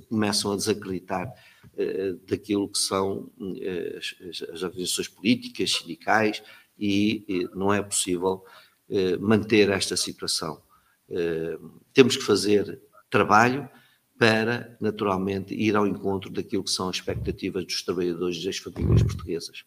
começam 0.08 0.52
a 0.52 0.56
desacreditar 0.56 1.30
daquilo 2.26 2.68
que 2.68 2.78
são 2.78 3.30
uh, 3.38 3.98
as, 4.52 4.62
organizações 4.62 5.08
políticas, 5.08 5.72
sindicais, 5.72 6.42
e, 6.78 7.48
não 7.54 7.72
é 7.74 7.82
possível 7.82 8.42
manter 9.20 9.68
esta 9.68 9.96
situação. 9.96 10.62
temos 11.92 12.16
que 12.16 12.22
fazer 12.22 12.80
trabalho 13.10 13.68
para, 14.18 14.76
naturalmente, 14.80 15.54
ir 15.54 15.76
ao 15.76 15.86
encontro 15.86 16.30
daquilo 16.30 16.64
que 16.64 16.70
são 16.70 16.88
as 16.88 16.96
expectativas 16.96 17.64
dos 17.64 17.82
trabalhadores 17.82 18.36
e 18.36 18.44
das 18.44 18.58
famílias 18.58 19.02
portuguesas. 19.02 19.64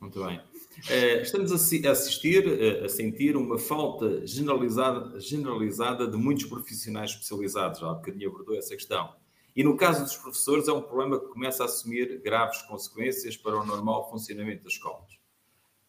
Muito 0.00 0.24
bem. 0.24 0.40
Eh, 0.88 1.22
estamos 1.22 1.52
a 1.52 1.56
assistir, 1.90 2.46
eh, 2.46 2.84
a 2.84 2.88
sentir 2.88 3.36
uma 3.36 3.58
falta 3.58 4.26
generalizada, 4.26 5.20
generalizada 5.20 6.06
de 6.06 6.16
muitos 6.16 6.44
profissionais 6.44 7.10
especializados. 7.10 7.82
Há 7.82 7.92
bocadinho 7.92 8.30
abordou 8.30 8.56
essa 8.56 8.74
questão. 8.74 9.14
E 9.54 9.64
no 9.64 9.76
caso 9.76 10.02
dos 10.04 10.16
professores, 10.16 10.68
é 10.68 10.72
um 10.72 10.82
problema 10.82 11.18
que 11.18 11.26
começa 11.26 11.62
a 11.62 11.66
assumir 11.66 12.20
graves 12.22 12.62
consequências 12.62 13.36
para 13.36 13.58
o 13.58 13.64
normal 13.64 14.08
funcionamento 14.10 14.64
das 14.64 14.74
escolas. 14.74 15.18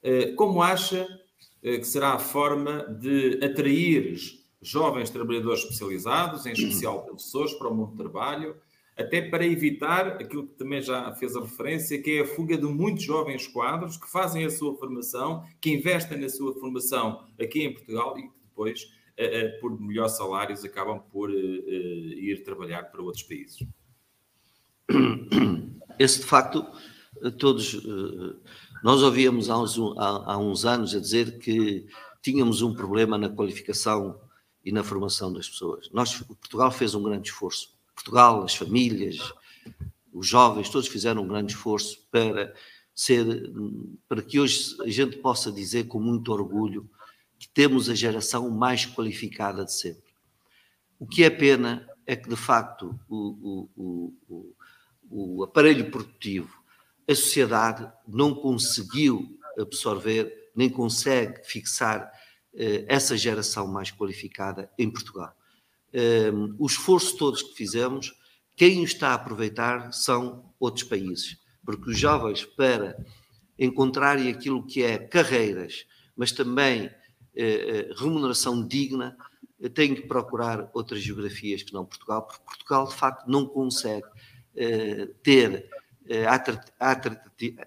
Eh, 0.04 0.34
como 0.34 0.62
acha 0.64 1.08
que 1.62 1.84
será 1.84 2.14
a 2.14 2.20
forma 2.20 2.84
de 3.00 3.40
atrair 3.44 4.16
jovens 4.62 5.10
trabalhadores 5.10 5.62
especializados, 5.62 6.46
em 6.46 6.54
especial 6.54 7.04
professores, 7.06 7.54
para 7.54 7.68
o 7.68 7.76
mundo 7.76 7.92
do 7.92 7.98
trabalho, 7.98 8.56
até 8.98 9.22
para 9.22 9.46
evitar 9.46 10.08
aquilo 10.08 10.48
que 10.48 10.56
também 10.56 10.82
já 10.82 11.12
fez 11.16 11.36
a 11.36 11.42
referência, 11.42 12.02
que 12.02 12.18
é 12.18 12.22
a 12.22 12.26
fuga 12.26 12.58
de 12.58 12.66
muitos 12.66 13.04
jovens 13.04 13.48
quadros 13.48 13.98
que 13.98 14.10
fazem 14.10 14.46
a 14.46 14.50
sua 14.50 14.76
formação, 14.78 15.44
que 15.60 15.72
investem 15.72 16.20
na 16.20 16.30
sua 16.30 16.54
formação 16.54 17.26
aqui 17.40 17.64
em 17.64 17.74
Portugal 17.74 18.18
e 18.18 18.24
que 18.24 18.34
depois, 18.44 18.82
eh, 18.82 18.86
eh, 18.86 19.01
por 19.60 19.80
melhores 19.80 20.14
salários, 20.14 20.64
acabam 20.64 21.00
por 21.12 21.30
eh, 21.30 21.36
ir 21.36 22.44
trabalhar 22.44 22.84
para 22.84 23.02
outros 23.02 23.24
países. 23.24 23.66
Esse, 26.00 26.20
de 26.20 26.26
facto, 26.26 26.66
todos. 27.38 27.82
Nós 28.84 29.04
ouvíamos 29.04 29.50
há 29.50 29.60
uns, 29.60 29.78
há, 29.98 30.34
há 30.34 30.38
uns 30.38 30.66
anos 30.66 30.96
a 30.96 31.00
dizer 31.00 31.38
que 31.38 31.86
tínhamos 32.22 32.62
um 32.62 32.74
problema 32.74 33.18
na 33.18 33.30
qualificação 33.30 34.20
e 34.66 34.72
na 34.72 34.84
formação 34.84 35.32
das 35.32 35.50
pessoas. 35.50 35.90
Nós, 35.92 36.20
Portugal 36.22 36.72
fez 36.72 36.96
um 36.96 37.04
grande 37.04 37.30
esforço 37.30 37.74
Portugal, 37.96 38.44
as 38.44 38.56
famílias, 38.56 39.34
os 40.12 40.28
jovens, 40.28 40.70
todos 40.70 40.88
fizeram 40.88 41.24
um 41.24 41.28
grande 41.28 41.54
esforço 41.54 42.04
para 42.12 42.54
ser, 42.94 43.52
para 44.08 44.22
que 44.22 44.40
hoje 44.40 44.76
a 44.82 44.90
gente 44.90 45.18
possa 45.18 45.52
dizer 45.52 45.88
com 45.88 46.00
muito 46.00 46.32
orgulho 46.32 46.90
que 47.42 47.50
temos 47.50 47.90
a 47.90 47.96
geração 47.96 48.50
mais 48.50 48.86
qualificada 48.86 49.66
de 49.66 49.74
sempre. 49.74 50.14
O 51.00 51.08
que 51.08 51.24
é 51.24 51.30
pena 51.30 51.88
é 52.06 52.16
que, 52.16 52.30
de 52.30 52.36
facto, 52.36 53.00
o, 53.10 53.70
o, 53.76 54.14
o, 54.30 54.56
o 55.10 55.44
aparelho 55.44 55.90
produtivo, 55.90 56.62
a 57.10 57.16
sociedade 57.16 57.92
não 58.08 58.36
conseguiu 58.36 59.40
absorver, 59.58 60.52
nem 60.56 60.70
consegue 60.70 61.44
fixar 61.44 62.12
eh, 62.54 62.86
essa 62.88 63.18
geração 63.18 63.68
mais 63.68 63.90
qualificada 63.90 64.72
em 64.78 64.90
Portugal 64.90 65.36
um, 65.94 66.56
o 66.58 66.66
esforço 66.66 67.18
todos 67.18 67.42
que 67.42 67.56
fizemos, 67.56 68.14
quem 68.56 68.82
o 68.82 68.84
está 68.84 69.10
a 69.10 69.14
aproveitar 69.16 69.92
são 69.92 70.54
outros 70.60 70.84
países, 70.84 71.38
porque 71.66 71.92
os 71.92 72.00
jovens, 72.00 72.46
para 72.46 72.98
encontrarem 73.58 74.30
aquilo 74.30 74.66
que 74.66 74.84
é 74.84 74.98
carreiras, 74.98 75.86
mas 76.16 76.32
também 76.32 76.84
eh, 76.86 76.94
eh 76.94 77.01
remuneração 77.96 78.66
digna, 78.66 79.18
eh, 79.62 79.70
têm 79.70 79.96
que 79.96 80.02
procurar 80.02 80.70
outras 80.74 81.02
geografias 81.02 81.64
que 81.64 81.74
não 81.74 81.86
Portugal, 81.86 82.24
porque 82.24 82.44
Portugal, 82.44 82.88
de 82.88 82.96
facto, 82.96 83.28
não 83.28 83.46
consegue 83.46 84.08
eh, 84.56 85.08
ter 85.24 85.70
eh, 86.10 86.26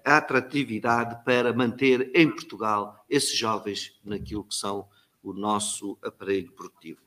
atratividade 0.04 1.24
para 1.24 1.52
manter 1.52 2.10
em 2.14 2.28
Portugal 2.28 3.04
esses 3.08 3.36
jovens 3.36 3.98
naquilo 4.04 4.44
que 4.44 4.54
são 4.54 4.86
o 5.22 5.32
nosso 5.32 5.96
aparelho 6.02 6.52
produtivo. 6.52 7.00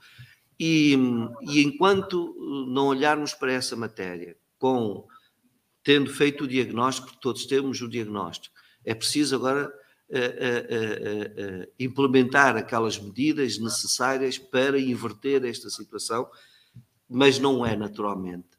E, 0.59 0.97
e 1.41 1.61
enquanto 1.61 2.35
eh, 2.35 2.71
não 2.71 2.87
olharmos 2.87 3.33
para 3.33 3.51
essa 3.51 3.75
matéria 3.75 4.37
com 4.57 5.05
tendo 5.83 6.09
feito 6.09 6.45
o 6.45 6.47
diagnóstico, 6.47 7.15
todos 7.21 7.45
temos 7.45 7.81
o 7.81 7.87
diagnóstico, 7.87 8.55
é 8.83 8.93
preciso 8.95 9.35
agora 9.35 9.71
implementar 11.77 12.55
aquelas 12.55 12.97
medidas 12.97 13.57
necessárias 13.57 14.37
para 14.37 14.79
inverter 14.79 15.43
esta 15.45 15.69
situação, 15.69 16.29
mas 17.09 17.39
não 17.39 17.65
é 17.65 17.75
naturalmente 17.75 18.57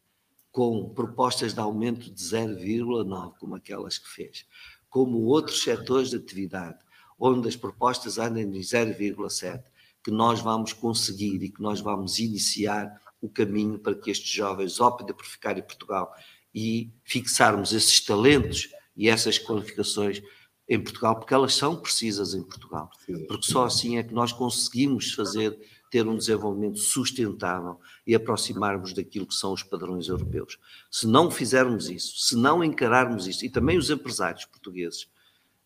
com 0.51 0.89
propostas 0.91 1.55
de 1.55 1.61
aumento 1.61 2.11
de 2.11 2.23
0,9, 2.23 3.35
como 3.39 3.55
aquelas 3.55 3.99
que 3.99 4.09
fez, 4.09 4.47
como 4.89 5.19
outros 5.25 5.63
setores 5.63 6.11
de 6.11 6.17
atividade, 6.17 6.79
onde 7.19 7.49
as 7.49 7.57
propostas 7.57 8.19
andam 8.19 8.43
em 8.43 8.61
0,7 8.61 9.63
que 10.03 10.11
nós 10.11 10.41
vamos 10.41 10.73
conseguir 10.73 11.43
e 11.43 11.51
que 11.51 11.61
nós 11.61 11.81
vamos 11.81 12.19
iniciar 12.19 13.01
o 13.21 13.29
caminho 13.29 13.79
para 13.79 13.95
que 13.95 14.11
estes 14.11 14.31
jovens 14.31 14.81
optem 14.81 15.15
por 15.15 15.27
ficar 15.27 15.59
em 15.59 15.63
Portugal 15.63 16.15
e 16.55 16.91
fixarmos 17.05 17.73
esses 17.73 18.01
talentos 18.01 18.71
e 18.97 19.09
essas 19.09 19.39
qualificações 19.39 20.23
em 20.69 20.81
Portugal, 20.81 21.17
porque 21.17 21.33
elas 21.33 21.55
são 21.55 21.75
precisas 21.77 22.35
em 22.35 22.43
Portugal. 22.43 22.91
Porque 23.27 23.51
só 23.51 23.65
assim 23.65 23.97
é 23.97 24.03
que 24.03 24.13
nós 24.13 24.33
conseguimos 24.33 25.13
fazer, 25.15 25.59
ter 25.91 26.07
um 26.07 26.17
desenvolvimento 26.17 26.79
sustentável 26.79 27.81
e 28.07 28.15
aproximarmos 28.15 28.93
daquilo 28.93 29.27
que 29.27 29.35
são 29.35 29.53
os 29.53 29.63
padrões 29.63 30.09
europeus. 30.09 30.59
Se 30.91 31.07
não 31.07 31.31
fizermos 31.31 31.89
isso, 31.89 32.19
se 32.19 32.37
não 32.37 32.63
encararmos 32.63 33.27
isso, 33.27 33.47
e 33.47 33.51
também 33.51 33.79
os 33.79 33.89
empresários 33.89 34.45
portugueses, 34.45 35.09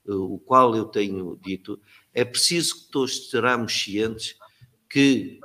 o 0.06 0.38
qual 0.38 0.74
eu 0.76 0.84
tenho 0.84 1.38
dito, 1.42 1.80
é 2.14 2.24
preciso 2.24 2.76
que 2.76 2.90
todos 2.90 3.12
estejamos 3.12 3.72
cientes 3.72 4.36
que 4.88 5.40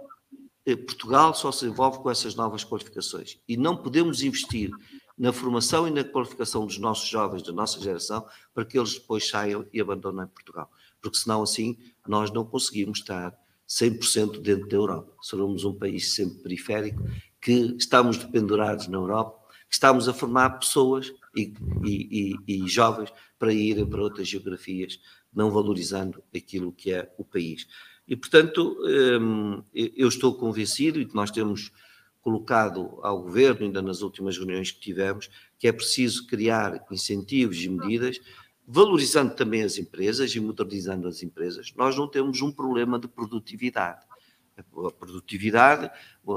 eh, 0.65 0.75
Portugal 0.75 1.33
só 1.33 1.51
se 1.51 1.65
envolve 1.65 1.99
com 1.99 2.11
essas 2.11 2.35
novas 2.35 2.63
qualificações 2.63 3.39
e 3.47 3.55
não 3.55 3.77
podemos 3.77 4.21
investir 4.21 4.69
na 5.17 5.33
formação 5.33 5.87
e 5.87 5.91
na 5.91 6.03
qualificação 6.03 6.65
dos 6.65 6.77
nossos 6.77 7.09
jovens, 7.09 7.41
da 7.41 7.51
nossa 7.51 7.79
geração, 7.81 8.25
para 8.53 8.63
que 8.63 8.77
eles 8.77 8.93
depois 8.93 9.27
saiam 9.27 9.65
e 9.73 9.81
abandonem 9.81 10.27
Portugal. 10.27 10.69
Porque 11.01 11.17
senão 11.17 11.41
assim 11.41 11.77
nós 12.07 12.31
não 12.31 12.45
conseguimos 12.45 12.99
estar 12.99 13.35
100% 13.67 14.39
dentro 14.41 14.67
da 14.67 14.75
Europa. 14.75 15.13
Seremos 15.21 15.65
um 15.65 15.73
país 15.73 16.13
sempre 16.13 16.39
periférico, 16.43 17.03
que 17.41 17.75
estamos 17.77 18.17
dependurados 18.17 18.87
na 18.87 18.97
Europa, 18.97 19.37
que 19.67 19.73
estamos 19.73 20.07
a 20.07 20.13
formar 20.13 20.51
pessoas 20.59 21.11
e, 21.35 21.53
e, 21.83 22.35
e, 22.47 22.63
e 22.63 22.67
jovens 22.67 23.11
para 23.37 23.51
irem 23.51 23.85
para 23.85 24.01
outras 24.01 24.27
geografias, 24.27 24.99
não 25.33 25.51
valorizando 25.51 26.23
aquilo 26.35 26.71
que 26.71 26.91
é 26.91 27.13
o 27.17 27.25
país. 27.25 27.67
E, 28.07 28.15
portanto, 28.15 28.77
hum, 29.21 29.61
eu 29.73 30.07
estou 30.07 30.33
convencido 30.33 30.99
e 31.01 31.05
que 31.05 31.13
nós 31.13 31.29
temos 31.29 31.71
colocado 32.27 32.99
ao 33.03 33.21
governo, 33.21 33.65
ainda 33.65 33.81
nas 33.81 34.01
últimas 34.01 34.37
reuniões 34.37 34.69
que 34.69 34.81
tivemos, 34.81 35.29
que 35.57 35.65
é 35.65 35.71
preciso 35.71 36.27
criar 36.27 36.85
incentivos 36.91 37.55
e 37.63 37.69
medidas, 37.69 38.19
valorizando 38.67 39.33
também 39.33 39.63
as 39.63 39.77
empresas 39.77 40.35
e 40.35 40.39
modernizando 40.41 41.07
as 41.07 41.23
empresas. 41.23 41.73
Nós 41.77 41.95
não 41.95 42.05
temos 42.05 42.41
um 42.41 42.51
problema 42.51 42.99
de 42.99 43.07
produtividade. 43.07 44.05
A 44.57 44.91
produtividade, 44.91 45.89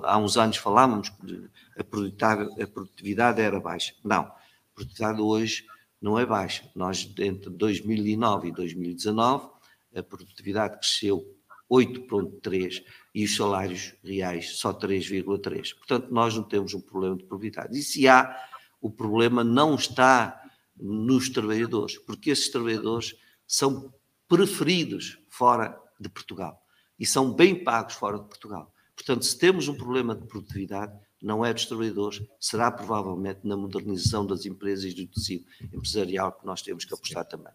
há 0.04 0.16
uns 0.16 0.36
anos 0.36 0.58
falávamos 0.58 1.08
que 1.08 1.50
a 1.76 1.82
produtividade 1.82 3.40
era 3.40 3.58
baixa. 3.58 3.92
Não, 4.04 4.22
a 4.22 4.36
produtividade 4.72 5.20
hoje 5.20 5.66
não 6.00 6.16
é 6.16 6.24
baixa. 6.24 6.70
Nós, 6.72 7.12
entre 7.18 7.50
2009 7.50 8.46
e 8.46 8.52
2019, 8.52 9.48
a 9.96 10.02
produtividade 10.04 10.78
cresceu 10.78 11.36
8,3% 11.70 12.84
e 13.14 13.24
os 13.24 13.36
salários 13.36 13.94
reais 14.02 14.56
só 14.56 14.72
3,3%. 14.72 15.76
Portanto, 15.76 16.08
nós 16.10 16.34
não 16.34 16.42
temos 16.42 16.74
um 16.74 16.80
problema 16.80 17.16
de 17.16 17.24
produtividade. 17.24 17.78
E 17.78 17.82
se 17.82 18.08
há, 18.08 18.36
o 18.80 18.90
problema 18.90 19.44
não 19.44 19.74
está 19.74 20.40
nos 20.76 21.28
trabalhadores, 21.28 21.98
porque 21.98 22.30
esses 22.30 22.48
trabalhadores 22.48 23.14
são 23.46 23.92
preferidos 24.28 25.18
fora 25.28 25.78
de 25.98 26.08
Portugal 26.08 26.64
e 26.98 27.06
são 27.06 27.32
bem 27.32 27.62
pagos 27.62 27.94
fora 27.94 28.18
de 28.18 28.24
Portugal. 28.24 28.72
Portanto, 28.94 29.24
se 29.24 29.38
temos 29.38 29.68
um 29.68 29.74
problema 29.74 30.14
de 30.14 30.26
produtividade, 30.26 30.92
não 31.22 31.44
é 31.44 31.52
dos 31.52 31.66
trabalhadores, 31.66 32.22
será 32.38 32.70
provavelmente 32.70 33.40
na 33.44 33.56
modernização 33.56 34.26
das 34.26 34.46
empresas 34.46 34.84
e 34.84 34.94
do 34.94 35.06
tecido 35.06 35.44
empresarial 35.72 36.32
que 36.32 36.46
nós 36.46 36.62
temos 36.62 36.84
que 36.84 36.94
apostar 36.94 37.24
também. 37.26 37.52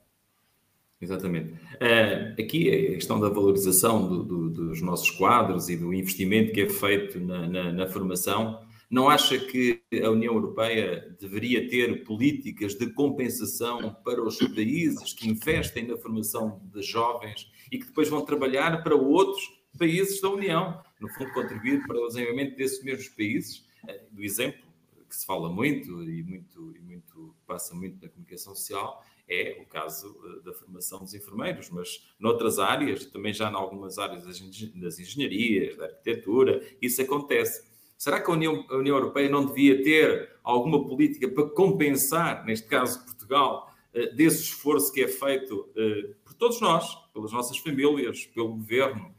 Exatamente. 1.01 1.53
Uh, 1.53 2.41
aqui 2.41 2.69
a 2.69 2.93
questão 2.93 3.19
da 3.19 3.27
valorização 3.27 4.07
do, 4.07 4.23
do, 4.23 4.49
dos 4.49 4.81
nossos 4.81 5.09
quadros 5.11 5.69
e 5.69 5.75
do 5.75 5.93
investimento 5.93 6.53
que 6.53 6.61
é 6.61 6.69
feito 6.69 7.19
na, 7.19 7.47
na, 7.47 7.71
na, 7.73 7.87
formação, 7.87 8.65
não 8.89 9.09
acha 9.09 9.37
que 9.37 9.81
a 10.03 10.09
União 10.09 10.33
Europeia 10.33 11.15
deveria 11.19 11.67
ter 11.67 12.03
políticas 12.05 12.75
de 12.75 12.89
compensação 12.93 13.93
para 14.05 14.23
os 14.23 14.37
países 14.37 15.11
que 15.11 15.27
investem 15.27 15.85
na 15.85 15.97
formação 15.97 16.61
de 16.73 16.81
jovens 16.81 17.51
e 17.71 17.77
que 17.77 17.87
depois 17.87 18.07
vão 18.07 18.23
trabalhar 18.23 18.81
para 18.81 18.95
outros 18.95 19.43
países 19.77 20.21
da 20.21 20.29
União? 20.29 20.81
No 21.01 21.09
fundo, 21.09 21.33
contribuir 21.33 21.85
para 21.85 21.99
o 21.99 22.07
desenvolvimento 22.07 22.55
desses 22.55 22.81
mesmos 22.83 23.09
países. 23.09 23.65
Uh, 23.83 24.15
do 24.15 24.23
exemplo 24.23 24.63
que 25.07 25.15
se 25.15 25.25
fala 25.25 25.49
muito 25.49 26.03
e 26.03 26.23
muito, 26.23 26.75
e 26.75 26.79
muito 26.79 27.35
passa 27.45 27.75
muito 27.75 28.01
na 28.01 28.09
comunicação 28.09 28.55
social 28.55 29.03
é 29.27 29.59
o 29.61 29.65
caso 29.65 30.15
eh, 30.25 30.45
da 30.45 30.53
formação 30.53 30.99
dos 30.99 31.13
enfermeiros, 31.13 31.69
mas 31.69 32.07
noutras 32.19 32.59
áreas, 32.59 33.05
também 33.05 33.33
já 33.33 33.49
em 33.49 33.55
algumas 33.55 33.97
áreas 33.97 34.23
das 34.23 34.99
engenharias, 34.99 35.75
da 35.75 35.85
arquitetura, 35.85 36.61
isso 36.81 37.01
acontece. 37.01 37.67
Será 37.97 38.21
que 38.21 38.29
a 38.29 38.33
União, 38.33 38.65
a 38.69 38.75
União 38.75 38.97
Europeia 38.97 39.29
não 39.29 39.45
devia 39.45 39.81
ter 39.83 40.37
alguma 40.43 40.87
política 40.87 41.27
para 41.29 41.49
compensar, 41.49 42.45
neste 42.45 42.67
caso 42.67 43.03
Portugal, 43.03 43.73
eh, 43.93 44.11
desse 44.13 44.43
esforço 44.43 44.91
que 44.93 45.01
é 45.01 45.07
feito 45.07 45.69
eh, 45.75 46.13
por 46.23 46.33
todos 46.35 46.61
nós, 46.61 46.95
pelas 47.13 47.31
nossas 47.31 47.57
famílias, 47.57 48.25
pelo 48.27 48.49
governo, 48.49 49.13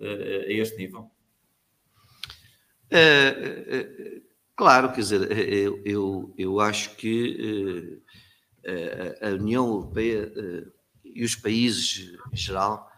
a 0.00 0.50
este 0.50 0.78
nível? 0.78 1.08
É, 2.90 4.20
claro, 4.56 4.88
quer 4.92 5.00
dizer, 5.00 5.30
eu, 5.48 5.80
eu, 5.84 6.34
eu 6.36 6.58
acho 6.58 6.96
que 6.96 8.02
a 9.20 9.28
União 9.30 9.66
Europeia 9.66 10.32
eh, 10.36 10.66
e 11.04 11.24
os 11.24 11.34
países 11.34 12.16
em 12.32 12.36
geral 12.36 12.90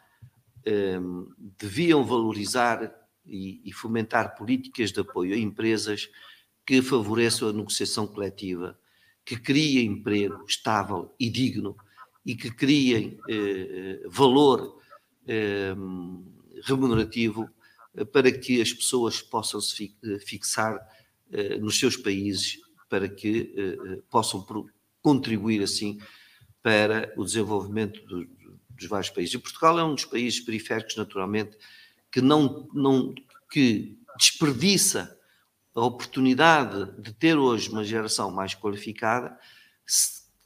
eh, 0.64 0.98
deviam 1.59 2.05
valorizar 2.05 2.94
e 3.27 3.72
fomentar 3.72 4.37
políticas 4.37 4.92
de 4.92 5.00
apoio 5.00 5.35
a 5.35 5.38
empresas 5.38 6.11
que 6.66 6.83
favoreçam 6.83 7.48
a 7.48 7.53
negociação 7.55 8.07
coletiva, 8.07 8.79
que 9.24 9.35
criem 9.35 9.87
emprego 9.87 10.44
estável 10.46 11.14
e 11.18 11.31
digno 11.31 11.74
e 12.27 12.35
que 12.37 12.50
criem 12.50 13.18
eh, 13.29 14.03
valor 14.07 14.79
remunerativo 16.64 17.48
para 18.12 18.31
que 18.31 18.61
as 18.61 18.74
pessoas 18.74 19.22
possam 19.22 19.59
se 19.59 19.96
fixar 20.27 20.79
nos 21.62 21.79
seus 21.79 21.96
países 21.96 22.59
para 22.90 23.09
que 23.09 23.55
possam 24.11 24.42
contribuir 25.04 25.62
assim 25.62 26.00
para 26.62 27.12
o 27.14 27.24
desenvolvimento 27.24 28.02
do, 28.06 28.26
dos 28.70 28.88
vários 28.88 29.10
países. 29.10 29.34
E 29.34 29.38
Portugal 29.38 29.78
é 29.78 29.84
um 29.84 29.94
dos 29.94 30.06
países 30.06 30.40
periféricos, 30.40 30.96
naturalmente, 30.96 31.58
que 32.10 32.22
não, 32.22 32.66
não 32.72 33.14
que 33.50 33.98
desperdiça 34.16 35.16
a 35.74 35.84
oportunidade 35.84 36.90
de 36.98 37.12
ter 37.12 37.36
hoje 37.36 37.68
uma 37.68 37.84
geração 37.84 38.30
mais 38.30 38.54
qualificada, 38.54 39.38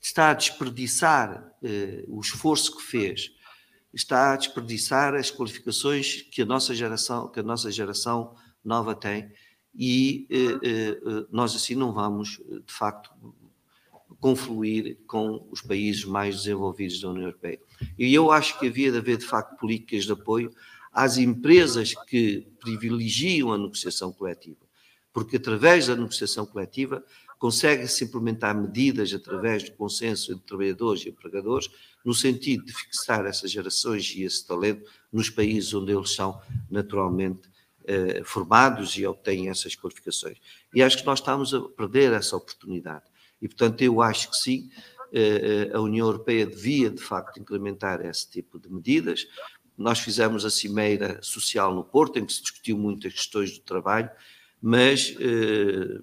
está 0.01 0.31
a 0.31 0.35
desperdiçar 0.35 1.53
eh, 1.63 2.05
o 2.09 2.21
esforço 2.21 2.77
que 2.77 2.83
fez, 2.83 3.31
está 3.95 4.33
a 4.33 4.37
desperdiçar 4.37 5.15
as 5.15 5.31
qualificações 5.31 6.23
que 6.23 6.43
a 6.43 6.47
nossa 6.47 6.75
geração, 6.75 7.29
que 7.29 7.39
a 7.39 7.43
nossa 7.45 7.71
geração 7.71 8.35
nova 8.65 8.95
tem, 8.95 9.31
e 9.75 10.27
eh, 10.31 10.69
eh, 10.69 11.27
nós 11.31 11.55
assim 11.55 11.75
não 11.77 11.93
vamos, 11.93 12.41
de 12.67 12.73
facto, 12.73 13.11
confluir 14.21 14.99
com 15.07 15.47
os 15.51 15.63
países 15.63 16.05
mais 16.05 16.37
desenvolvidos 16.37 17.01
da 17.01 17.11
União 17.11 17.25
Europeia. 17.25 17.61
E 17.99 18.13
eu 18.13 18.31
acho 18.31 18.59
que 18.59 18.67
havia 18.67 18.91
de 18.91 18.99
haver, 18.99 19.17
de 19.17 19.25
facto, 19.25 19.59
políticas 19.59 20.05
de 20.05 20.13
apoio 20.13 20.53
às 20.93 21.19
empresas 21.19 21.95
que 22.07 22.49
privilegiam 22.59 23.53
a 23.53 23.59
negociação 23.59 24.13
coletiva, 24.13 24.67
porque 25.13 25.37
através 25.37 25.87
da 25.87 25.95
negociação 25.95 26.45
coletiva 26.45 27.05
consegue-se 27.39 28.05
implementar 28.05 28.61
medidas 28.61 29.15
através 29.15 29.63
do 29.63 29.73
consenso 29.73 30.33
entre 30.33 30.45
trabalhadores 30.45 31.05
e 31.05 31.11
empregadores, 31.11 31.71
no 32.05 32.13
sentido 32.13 32.65
de 32.65 32.73
fixar 32.73 33.25
essas 33.27 33.51
gerações 33.51 34.13
e 34.17 34.25
esse 34.25 34.45
talento 34.45 34.85
nos 35.13 35.31
países 35.31 35.73
onde 35.73 35.93
eles 35.93 36.15
são 36.15 36.41
naturalmente 36.69 37.49
eh, 37.85 38.23
formados 38.25 38.97
e 38.99 39.07
obtêm 39.07 39.49
essas 39.49 39.77
qualificações. 39.77 40.39
E 40.75 40.83
acho 40.83 40.99
que 40.99 41.07
nós 41.07 41.21
estamos 41.21 41.55
a 41.55 41.61
perder 41.61 42.13
essa 42.13 42.37
oportunidade. 42.37 43.05
E, 43.41 43.49
portanto, 43.49 43.83
eu 43.83 44.01
acho 44.03 44.31
que 44.31 44.37
sim, 44.37 44.69
eh, 45.13 45.69
eh, 45.73 45.77
a 45.77 45.81
União 45.81 46.07
Europeia 46.07 46.47
devia, 46.47 46.91
de 46.91 47.03
facto, 47.03 47.39
implementar 47.39 48.05
esse 48.05 48.29
tipo 48.29 48.59
de 48.59 48.71
medidas. 48.71 49.27
Nós 49.77 50.01
fizemos 50.01 50.45
a 50.45 50.51
Cimeira 50.51 51.19
Social 51.23 51.75
no 51.75 51.85
Porto, 51.85 52.19
em 52.19 52.27
que 52.27 52.33
se 52.33 52.43
discutiu 52.43 52.77
muito 52.77 53.07
as 53.07 53.13
questões 53.13 53.53
do 53.53 53.61
trabalho, 53.61 54.11
mas 54.61 55.15
eh, 55.21 56.01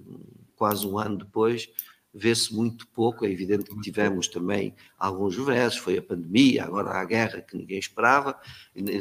quase 0.56 0.88
um 0.88 0.98
ano 0.98 1.18
depois 1.18 1.70
vê-se 2.16 2.56
muito 2.56 2.88
pouco. 2.88 3.26
É 3.26 3.30
evidente 3.30 3.66
que 3.66 3.82
tivemos 3.82 4.30
também 4.30 4.74
alguns 4.98 5.36
versos, 5.36 5.80
foi 5.80 5.98
a 5.98 6.02
pandemia, 6.02 6.64
agora 6.64 6.92
a 6.92 7.04
guerra 7.04 7.42
que 7.42 7.58
ninguém 7.58 7.78
esperava. 7.78 8.40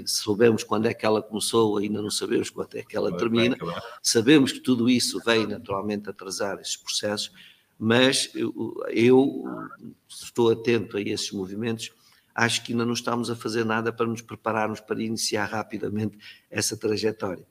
Soubemos 0.04 0.64
quando 0.64 0.86
é 0.86 0.92
que 0.92 1.06
ela 1.06 1.22
começou, 1.22 1.78
ainda 1.78 2.02
não 2.02 2.10
sabemos 2.10 2.50
quando 2.50 2.74
é 2.74 2.82
que 2.82 2.96
ela 2.96 3.16
termina. 3.16 3.56
Sabemos 4.02 4.50
que 4.50 4.60
tudo 4.60 4.90
isso 4.90 5.20
vem 5.24 5.46
naturalmente 5.46 6.10
atrasar 6.10 6.58
esses 6.60 6.76
processos, 6.76 7.32
mas 7.78 8.30
eu, 8.34 9.44
estou 10.08 10.50
atento 10.50 10.96
a 10.96 11.00
esses 11.00 11.30
movimentos. 11.32 11.90
Acho 12.34 12.64
que 12.64 12.72
ainda 12.72 12.84
não 12.84 12.94
estamos 12.94 13.30
a 13.30 13.36
fazer 13.36 13.64
nada 13.64 13.92
para 13.92 14.06
nos 14.06 14.20
prepararmos 14.20 14.80
para 14.80 15.02
iniciar 15.02 15.46
rapidamente 15.46 16.18
essa 16.50 16.76
trajetória. 16.76 17.46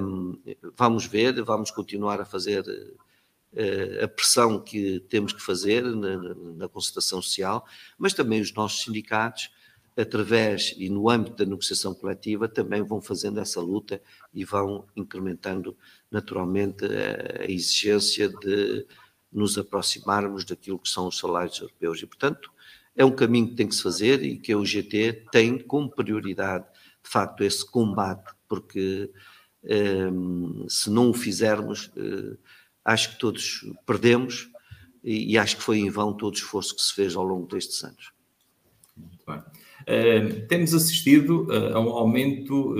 Um, 0.00 0.40
vamos 0.76 1.06
ver, 1.06 1.42
vamos 1.42 1.70
continuar 1.70 2.20
a 2.20 2.24
fazer 2.24 2.62
uh, 2.62 4.04
a 4.04 4.08
pressão 4.08 4.58
que 4.60 5.00
temos 5.08 5.32
que 5.32 5.42
fazer 5.42 5.82
na, 5.82 6.34
na 6.56 6.68
concertação 6.68 7.20
social, 7.20 7.64
mas 7.98 8.14
também 8.14 8.40
os 8.40 8.52
nossos 8.54 8.82
sindicatos, 8.82 9.50
através 9.96 10.74
e 10.78 10.88
no 10.88 11.10
âmbito 11.10 11.36
da 11.36 11.44
negociação 11.44 11.94
coletiva, 11.94 12.48
também 12.48 12.82
vão 12.82 13.02
fazendo 13.02 13.38
essa 13.38 13.60
luta 13.60 14.00
e 14.32 14.44
vão 14.44 14.86
incrementando 14.96 15.76
naturalmente 16.10 16.84
a, 16.86 17.42
a 17.42 17.44
exigência 17.44 18.28
de 18.28 18.86
nos 19.32 19.56
aproximarmos 19.56 20.44
daquilo 20.44 20.78
que 20.78 20.88
são 20.88 21.06
os 21.06 21.18
salários 21.18 21.60
europeus. 21.60 22.02
E, 22.02 22.06
portanto, 22.06 22.50
é 22.96 23.04
um 23.04 23.10
caminho 23.10 23.48
que 23.48 23.54
tem 23.54 23.68
que 23.68 23.74
se 23.74 23.82
fazer 23.82 24.22
e 24.22 24.36
que 24.36 24.52
a 24.52 24.58
UGT 24.58 25.26
tem 25.30 25.58
como 25.58 25.90
prioridade, 25.90 26.64
de 27.02 27.08
facto, 27.08 27.42
esse 27.42 27.64
combate, 27.64 28.34
porque 28.48 29.10
um, 30.12 30.66
se 30.68 30.90
não 30.90 31.10
o 31.10 31.14
fizermos, 31.14 31.86
uh, 31.96 32.36
acho 32.84 33.12
que 33.12 33.18
todos 33.18 33.64
perdemos 33.86 34.50
e, 35.02 35.38
acho 35.38 35.56
que 35.56 35.62
foi 35.62 35.78
em 35.78 35.88
vão 35.88 36.12
todo 36.12 36.34
o 36.34 36.36
esforço 36.36 36.76
que 36.76 36.82
se 36.82 36.94
fez 36.94 37.16
ao 37.16 37.24
longo 37.24 37.46
destes 37.46 37.82
anos. 37.82 38.12
Muito 38.94 39.24
bem. 39.26 39.38
Uh, 39.82 40.46
temos 40.46 40.74
assistido 40.74 41.46
uh, 41.46 41.76
a 41.76 41.80
um 41.80 41.90
aumento 41.90 42.74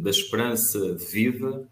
da 0.00 0.10
esperança 0.10 0.94
de 0.94 1.04
vida 1.04 1.68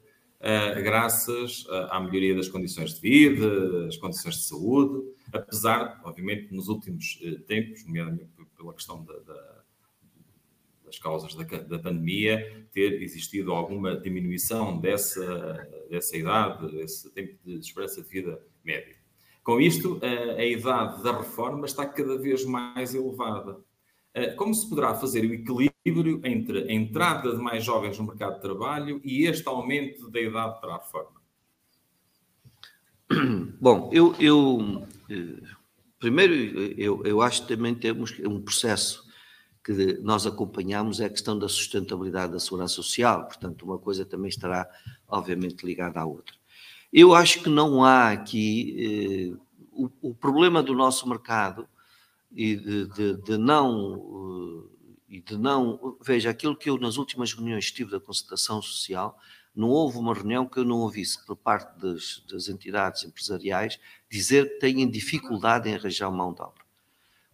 graças 0.82 1.66
à 1.90 2.00
melhoria 2.00 2.34
das 2.34 2.48
condições 2.48 2.94
de 2.94 3.00
vida, 3.00 3.84
das 3.84 3.96
condições 3.96 4.36
de 4.36 4.44
saúde, 4.44 5.06
apesar, 5.32 6.00
obviamente, 6.04 6.52
nos 6.52 6.68
últimos 6.68 7.20
tempos, 7.46 7.84
nomeadamente 7.84 8.30
pela 8.56 8.72
questão 8.72 9.04
da, 9.04 9.18
da, 9.18 9.62
das 10.84 10.98
causas 10.98 11.34
da, 11.34 11.44
da, 11.44 11.78
pandemia, 11.78 12.66
ter 12.72 13.02
existido 13.02 13.52
alguma 13.52 13.96
diminuição 13.96 14.78
dessa, 14.78 15.68
dessa 15.90 16.16
idade, 16.16 16.70
desse 16.72 17.10
tempo 17.10 17.36
de 17.44 17.58
esperança 17.58 18.02
de 18.02 18.08
vida 18.08 18.42
média. 18.64 18.96
Com 19.42 19.60
isto, 19.60 20.00
a, 20.02 20.40
a 20.40 20.44
idade 20.44 21.02
da 21.02 21.18
reforma 21.18 21.66
está 21.66 21.86
cada 21.86 22.18
vez 22.18 22.44
mais 22.44 22.94
elevada. 22.94 23.58
Como 24.36 24.52
se 24.52 24.68
poderá 24.68 24.94
fazer 24.94 25.20
o 25.20 25.32
equilíbrio 25.32 25.69
entre 26.24 26.70
a 26.70 26.72
entrada 26.72 27.34
de 27.34 27.42
mais 27.42 27.64
jovens 27.64 27.98
no 27.98 28.06
mercado 28.06 28.34
de 28.36 28.40
trabalho 28.40 29.00
e 29.04 29.26
este 29.26 29.46
aumento 29.48 30.10
da 30.10 30.20
idade 30.20 30.60
para 30.60 30.74
a 30.74 30.78
reforma? 30.78 31.20
Bom, 33.60 33.90
eu, 33.92 34.14
eu 34.18 34.86
eh, 35.10 35.42
primeiro 35.98 36.34
eu, 36.78 37.02
eu 37.04 37.20
acho 37.20 37.42
que 37.42 37.54
também 37.54 37.74
temos 37.74 38.18
um 38.20 38.40
processo 38.40 39.08
que 39.62 39.98
nós 40.00 40.26
acompanhamos 40.26 41.00
é 41.00 41.06
a 41.06 41.10
questão 41.10 41.38
da 41.38 41.48
sustentabilidade 41.48 42.32
da 42.32 42.40
segurança 42.40 42.74
social, 42.74 43.26
portanto, 43.26 43.62
uma 43.62 43.78
coisa 43.78 44.06
também 44.06 44.28
estará, 44.28 44.66
obviamente, 45.06 45.66
ligada 45.66 46.00
à 46.00 46.06
outra. 46.06 46.34
Eu 46.92 47.14
acho 47.14 47.42
que 47.42 47.48
não 47.48 47.84
há 47.84 48.10
aqui. 48.10 49.36
Eh, 49.36 49.50
o, 49.72 49.90
o, 50.10 50.14
problema 50.14 50.62
do 50.62 50.74
nosso 50.74 51.08
mercado 51.08 51.66
e 52.32 52.56
de, 52.56 52.86
de, 52.88 53.16
de 53.22 53.38
não. 53.38 54.68
E 55.10 55.20
de 55.20 55.36
não. 55.36 55.98
Veja, 56.00 56.30
aquilo 56.30 56.56
que 56.56 56.70
eu 56.70 56.78
nas 56.78 56.96
últimas 56.96 57.32
reuniões 57.34 57.72
tive 57.72 57.90
da 57.90 57.98
concertação 57.98 58.62
social, 58.62 59.18
não 59.54 59.68
houve 59.68 59.98
uma 59.98 60.14
reunião 60.14 60.46
que 60.46 60.58
eu 60.58 60.64
não 60.64 60.78
ouvisse 60.78 61.24
por 61.26 61.34
parte 61.34 61.76
das, 61.80 62.22
das 62.30 62.48
entidades 62.48 63.02
empresariais 63.02 63.78
dizer 64.08 64.48
que 64.48 64.60
têm 64.60 64.88
dificuldade 64.88 65.68
em 65.68 65.74
arranjar 65.74 66.10
mão 66.12 66.32
de 66.32 66.40
obra. 66.40 66.62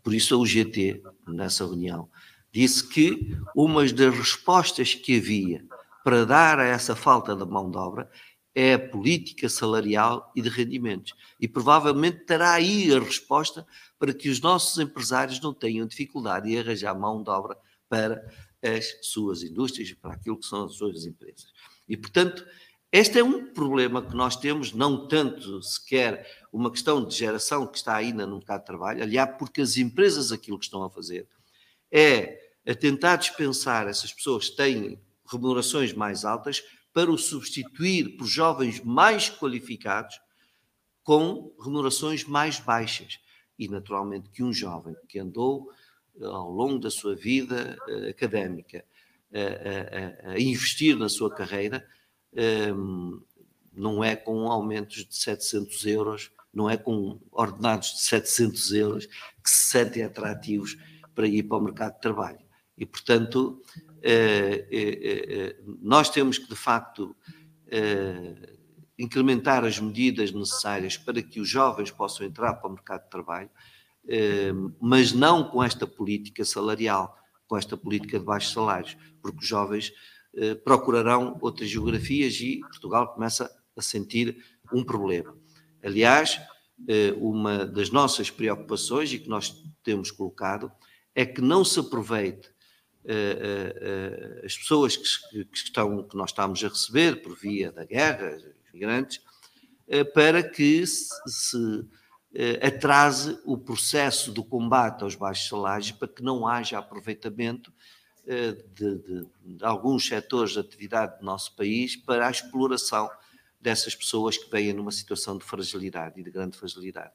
Por 0.03 0.15
isso 0.15 0.35
a 0.35 0.39
UGT, 0.39 1.03
nessa 1.29 1.67
reunião, 1.67 2.09
disse 2.51 2.89
que 2.89 3.37
uma 3.55 3.85
das 3.85 4.17
respostas 4.17 4.95
que 4.95 5.19
havia 5.19 5.63
para 6.03 6.25
dar 6.25 6.59
a 6.59 6.65
essa 6.65 6.97
falta 6.97 7.37
de 7.37 7.45
mão 7.45 7.71
de 7.71 7.77
obra 7.77 8.11
é 8.55 8.73
a 8.73 8.79
política 8.79 9.51
salarial 9.51 10.33
e 10.35 10.41
de 10.41 10.49
rendimentos. 10.49 11.13
E 11.39 11.47
provavelmente 11.47 12.21
terá 12.21 12.53
aí 12.53 12.91
a 12.95 12.99
resposta 12.99 13.67
para 13.99 14.13
que 14.13 14.29
os 14.29 14.41
nossos 14.41 14.79
empresários 14.79 15.41
não 15.41 15.55
tenham 15.55 15.87
dificuldade 15.87 16.51
em 16.51 16.59
arranjar 16.59 16.99
mão 16.99 17.23
de 17.23 17.31
obra 17.31 17.57
para 17.89 18.29
as 18.63 18.99
suas 19.03 19.43
indústrias, 19.43 19.93
para 19.93 20.15
aquilo 20.15 20.39
que 20.39 20.47
são 20.47 20.65
as 20.65 20.75
suas 20.75 21.05
empresas. 21.05 21.47
E, 21.89 21.97
portanto, 21.97 22.45
este 22.91 23.19
é 23.19 23.25
um 23.25 23.53
problema 23.53 24.03
que 24.03 24.15
nós 24.15 24.37
temos, 24.37 24.73
não 24.73 25.07
tanto 25.07 25.63
sequer 25.63 26.27
uma 26.53 26.71
questão 26.71 27.05
de 27.05 27.15
geração 27.15 27.67
que 27.67 27.77
está 27.77 27.95
ainda 27.97 28.27
no 28.27 28.37
mercado 28.37 28.61
de 28.61 28.67
trabalho, 28.67 29.03
aliás, 29.03 29.37
porque 29.39 29.61
as 29.61 29.77
empresas 29.77 30.33
aquilo 30.33 30.59
que 30.59 30.65
estão 30.65 30.83
a 30.83 30.91
fazer 30.91 31.29
é 31.91 32.41
a 32.67 32.75
tentar 32.75 33.17
dispensar 33.17 33.87
essas 33.87 34.13
pessoas 34.13 34.49
que 34.49 34.57
têm 34.57 35.01
remunerações 35.31 35.93
mais 35.93 36.25
altas 36.25 36.63
para 36.93 37.11
o 37.11 37.19
substituir 37.19 38.17
por 38.17 38.27
jovens 38.27 38.81
mais 38.81 39.29
qualificados 39.29 40.19
com 41.03 41.55
remunerações 41.63 42.25
mais 42.25 42.59
baixas. 42.59 43.19
E, 43.59 43.69
naturalmente, 43.69 44.31
que 44.31 44.43
um 44.43 44.53
jovem 44.53 44.95
que 45.09 45.19
andou 45.19 45.71
eh, 46.21 46.25
ao 46.25 46.51
longo 46.51 46.79
da 46.79 46.91
sua 46.91 47.15
vida 47.15 47.79
uh, 47.89 48.11
académica 48.11 48.85
a, 49.33 50.29
a, 50.29 50.33
a, 50.33 50.41
investir 50.41 50.97
na 50.97 51.09
sua 51.09 51.35
carreira 51.35 51.87
um, 52.33 52.41
ehm, 52.41 53.21
não 53.73 54.03
é 54.03 54.17
com 54.17 54.51
aumentos 54.51 55.05
de 55.05 55.15
700 55.15 55.85
euros, 55.87 56.31
não 56.53 56.71
é 56.71 56.77
com 56.77 57.21
ordenados 57.31 57.93
de 57.95 58.01
700 58.01 58.73
euros 58.73 59.07
que 59.07 59.51
se 59.51 59.71
sentem 59.71 60.03
atrativos 60.03 60.77
para 61.15 61.27
ir 61.27 61.43
para 61.43 61.59
o 61.59 61.61
mercado 61.61 61.95
de 61.95 62.01
trabalho. 62.01 62.47
E, 62.77 62.85
portanto, 62.87 63.63
eh, 64.03 64.67
eh, 64.71 65.27
eh, 65.29 65.57
nós 65.81 66.11
temos 66.11 66.39
que, 66.39 66.49
de 66.49 66.57
facto, 66.57 67.17
incrementar 68.99 69.65
as 69.65 69.79
medidas 69.79 70.33
necessárias 70.33 70.97
para 70.97 71.23
que 71.23 71.41
os 71.41 71.49
jovens 71.49 71.91
possam 71.91 72.27
entrar 72.27 72.55
para 72.55 72.69
o 72.69 72.73
mercado 72.73 73.05
de 73.05 73.11
trabalho, 73.11 73.51
mas 74.81 75.13
não 75.13 75.45
com 75.45 75.63
esta 75.63 75.87
política 75.87 76.45
salarial, 76.45 77.17
com 77.47 77.57
esta 77.57 77.77
política 77.77 78.19
de 78.19 78.25
baixos 78.25 78.53
salários, 78.53 78.97
porque 79.21 79.41
os 79.41 79.47
jovens 79.47 79.93
procurarão 80.65 81.39
outras 81.41 81.69
geografias 81.69 82.35
e 82.41 82.61
Portugal 82.61 83.13
começa 83.13 83.51
a 83.77 83.83
sentir 83.83 84.43
um 84.73 84.83
problema. 84.83 85.37
Aliás, 85.83 86.41
uma 87.19 87.67
das 87.67 87.91
nossas 87.91 88.31
preocupações 88.31 89.13
e 89.13 89.19
que 89.19 89.29
nós 89.29 89.63
temos 89.83 90.11
colocado 90.11 90.71
é 91.15 91.25
que 91.25 91.41
não 91.41 91.65
se 91.65 91.81
aproveite 91.81 92.49
uh, 93.07 94.45
as 94.45 94.57
pessoas 94.57 94.97
que, 94.97 95.49
estão, 95.55 96.03
que 96.03 96.17
nós 96.17 96.31
estamos 96.31 96.63
a 96.63 96.69
receber 96.69 97.23
por 97.23 97.35
via 97.37 97.73
da 97.73 97.85
guerra, 97.85 98.37
migrantes, 98.77 99.21
para 100.13 100.43
que 100.43 100.87
se, 100.87 101.09
se 101.27 101.87
atrase 102.61 103.39
o 103.45 103.57
processo 103.57 104.31
do 104.31 104.45
combate 104.45 105.03
aos 105.03 105.15
baixos 105.15 105.49
salários, 105.49 105.93
para 105.93 106.09
que 106.09 106.23
não 106.23 106.47
haja 106.47 106.79
aproveitamento 106.79 107.73
de, 108.27 108.53
de, 108.75 108.99
de, 108.99 109.65
alguns 109.65 110.07
setores 110.07 110.53
de 110.53 110.59
atividade 110.59 111.19
do 111.19 111.25
nosso 111.25 111.55
país 111.55 111.97
para 111.97 112.27
a 112.27 112.31
exploração 112.31 113.09
dessas 113.61 113.95
pessoas 113.95 114.37
que 114.37 114.51
vêm 114.51 114.73
numa 114.73 114.91
situação 114.91 115.39
de 115.39 115.45
fragilidade 115.45 116.21
e 116.21 116.25
de 116.25 116.31
grande 116.31 116.59
fragilidade. 116.59 117.13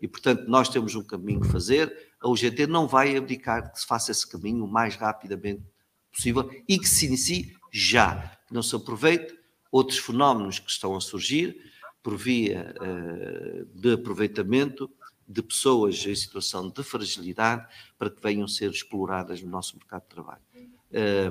E, 0.00 0.08
portanto, 0.08 0.44
nós 0.48 0.68
temos 0.68 0.94
um 0.94 1.02
caminho 1.02 1.42
a 1.42 1.48
fazer. 1.48 2.12
A 2.20 2.28
UGT 2.28 2.66
não 2.66 2.86
vai 2.86 3.16
abdicar 3.16 3.72
que 3.72 3.80
se 3.80 3.86
faça 3.86 4.10
esse 4.10 4.26
caminho 4.26 4.64
o 4.64 4.68
mais 4.68 4.94
rapidamente 4.96 5.62
possível 6.12 6.50
e 6.68 6.78
que 6.78 6.88
se 6.88 7.06
inicie 7.06 7.56
já. 7.72 8.38
Que 8.46 8.54
não 8.54 8.62
se 8.62 8.74
aproveite 8.74 9.34
outros 9.76 9.98
fenómenos 9.98 10.58
que 10.58 10.70
estão 10.70 10.96
a 10.96 11.00
surgir 11.00 11.56
por 12.02 12.16
via 12.16 12.74
uh, 12.80 13.64
de 13.78 13.92
aproveitamento 13.92 14.90
de 15.28 15.42
pessoas 15.42 16.06
em 16.06 16.14
situação 16.14 16.68
de 16.68 16.82
fragilidade 16.82 17.66
para 17.98 18.10
que 18.10 18.22
venham 18.22 18.46
ser 18.46 18.70
exploradas 18.70 19.42
no 19.42 19.50
nosso 19.50 19.76
mercado 19.76 20.02
de 20.02 20.08
trabalho. 20.08 20.42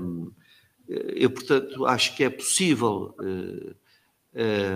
Um, 0.02 0.32
eu, 0.88 1.32
portanto, 1.32 1.86
acho 1.86 2.16
que 2.16 2.24
é 2.24 2.30
possível 2.30 3.16
uh, 3.20 3.76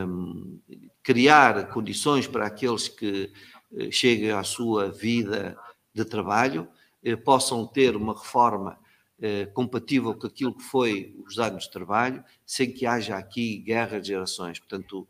um, 0.07 0.59
criar 1.03 1.69
condições 1.69 2.27
para 2.27 2.45
aqueles 2.45 2.87
que 2.87 3.31
eh, 3.75 3.91
cheguem 3.91 4.31
à 4.31 4.43
sua 4.43 4.89
vida 4.89 5.57
de 5.93 6.03
trabalho, 6.05 6.67
eh, 7.03 7.15
possam 7.15 7.67
ter 7.67 7.95
uma 7.95 8.13
reforma 8.13 8.79
eh, 9.21 9.45
compatível 9.47 10.13
com 10.13 10.27
aquilo 10.27 10.53
que 10.53 10.63
foi 10.63 11.15
os 11.25 11.39
anos 11.39 11.63
de 11.65 11.71
trabalho, 11.71 12.23
sem 12.45 12.71
que 12.71 12.85
haja 12.85 13.17
aqui 13.17 13.57
guerra 13.57 13.99
de 13.99 14.09
gerações. 14.09 14.59
Portanto, 14.59 15.07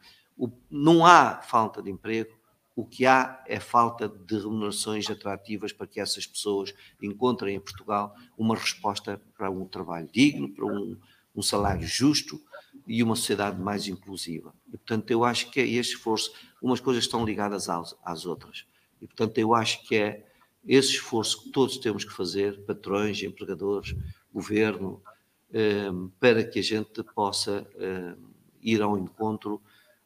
não 0.70 1.06
há 1.06 1.42
falta 1.42 1.82
de 1.82 1.92
emprego, 1.92 2.40
o 2.76 2.86
que 2.86 3.06
há 3.06 3.44
é 3.46 3.60
falta 3.60 4.08
de 4.08 4.38
remunerações 4.38 5.10
atrativas 5.10 5.74
para 5.74 5.86
que 5.86 6.00
essas 6.00 6.26
pessoas 6.26 6.74
encontrem 7.02 7.56
em 7.56 7.60
Portugal 7.60 8.16
uma 8.38 8.56
resposta 8.56 9.22
para 9.38 9.52
um 9.52 9.66
trabalho 9.66 10.10
digno, 10.12 10.50
para 10.50 10.66
um, 10.66 10.98
um 11.36 11.42
salário 11.42 11.86
justo 11.86 12.42
e 12.88 13.04
uma 13.04 13.16
sociedade 13.16 13.62
mais 13.62 13.88
inclusiva. 13.88 14.54
E, 14.70 14.78
portanto, 14.78 15.12
eu 15.12 15.24
acho 15.24 15.52
que 15.52 15.60
é 15.60 15.68
este 15.68 15.96
esforço 15.96 16.32
umas 16.62 16.80
coisas 16.80 17.04
estão 17.04 17.26
ligadas 17.26 17.70
às, 17.70 17.96
às 18.04 18.26
outras. 18.26 18.66
E, 19.02 19.06
portanto, 19.08 19.38
eu 19.38 19.54
acho 19.54 19.86
que 19.86 19.96
é 19.96 20.29
esse 20.66 20.92
esforço 20.92 21.44
que 21.44 21.50
todos 21.50 21.78
temos 21.78 22.04
que 22.04 22.14
fazer, 22.14 22.60
patrões, 22.62 23.22
empregadores, 23.24 23.96
governo, 24.34 25.02
eh, 25.52 25.90
para 26.20 26.44
que 26.44 26.60
a 26.60 26.64
gente 26.64 27.04
possa 27.16 27.66
eh, 27.78 28.16
ir 28.62 28.82
ao 28.82 28.98
encontro 28.98 29.62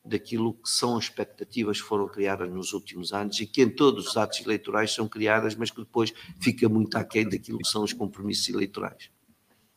daquilo 0.05 0.53
que 0.53 0.69
são 0.69 0.97
as 0.97 1.05
expectativas 1.05 1.81
que 1.81 1.87
foram 1.87 2.07
criadas 2.07 2.51
nos 2.51 2.73
últimos 2.73 3.13
anos 3.13 3.39
e 3.39 3.45
que 3.45 3.61
em 3.61 3.69
todos 3.69 4.07
os 4.07 4.17
atos 4.17 4.41
eleitorais 4.41 4.93
são 4.93 5.07
criadas, 5.07 5.55
mas 5.55 5.71
que 5.71 5.79
depois 5.79 6.13
fica 6.39 6.67
muito 6.67 6.97
aquém 6.97 7.27
daquilo 7.27 7.59
que 7.59 7.67
são 7.67 7.83
os 7.83 7.93
compromissos 7.93 8.49
eleitorais. 8.49 9.09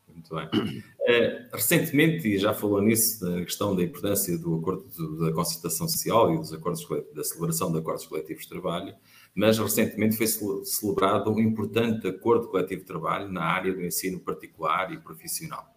Muito 0.08 0.34
bem. 0.34 0.46
Uh, 0.48 1.48
recentemente, 1.52 2.26
e 2.26 2.38
já 2.38 2.52
falou 2.52 2.80
nisso, 2.80 3.24
da 3.24 3.44
questão 3.44 3.76
da 3.76 3.82
importância 3.82 4.36
do 4.36 4.56
acordo 4.56 5.18
da 5.18 5.32
concertação 5.32 5.88
social 5.88 6.34
e 6.34 6.38
dos 6.38 6.52
acordos 6.52 6.84
da 7.14 7.22
celebração 7.22 7.70
de 7.70 7.78
acordos 7.78 8.06
coletivos 8.06 8.44
de 8.44 8.48
trabalho, 8.48 8.94
mas 9.36 9.58
recentemente 9.58 10.16
foi 10.16 10.26
celebrado 10.64 11.30
um 11.30 11.38
importante 11.38 12.08
acordo 12.08 12.48
coletivo 12.48 12.80
de 12.80 12.86
trabalho 12.86 13.30
na 13.30 13.44
área 13.44 13.70
do 13.70 13.84
ensino 13.84 14.18
particular 14.18 14.90
e 14.94 14.98
profissional. 14.98 15.76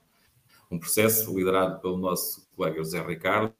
Um 0.72 0.80
processo 0.80 1.38
liderado 1.38 1.82
pelo 1.82 1.98
nosso 1.98 2.50
colega 2.56 2.78
José 2.78 3.06
Ricardo, 3.06 3.54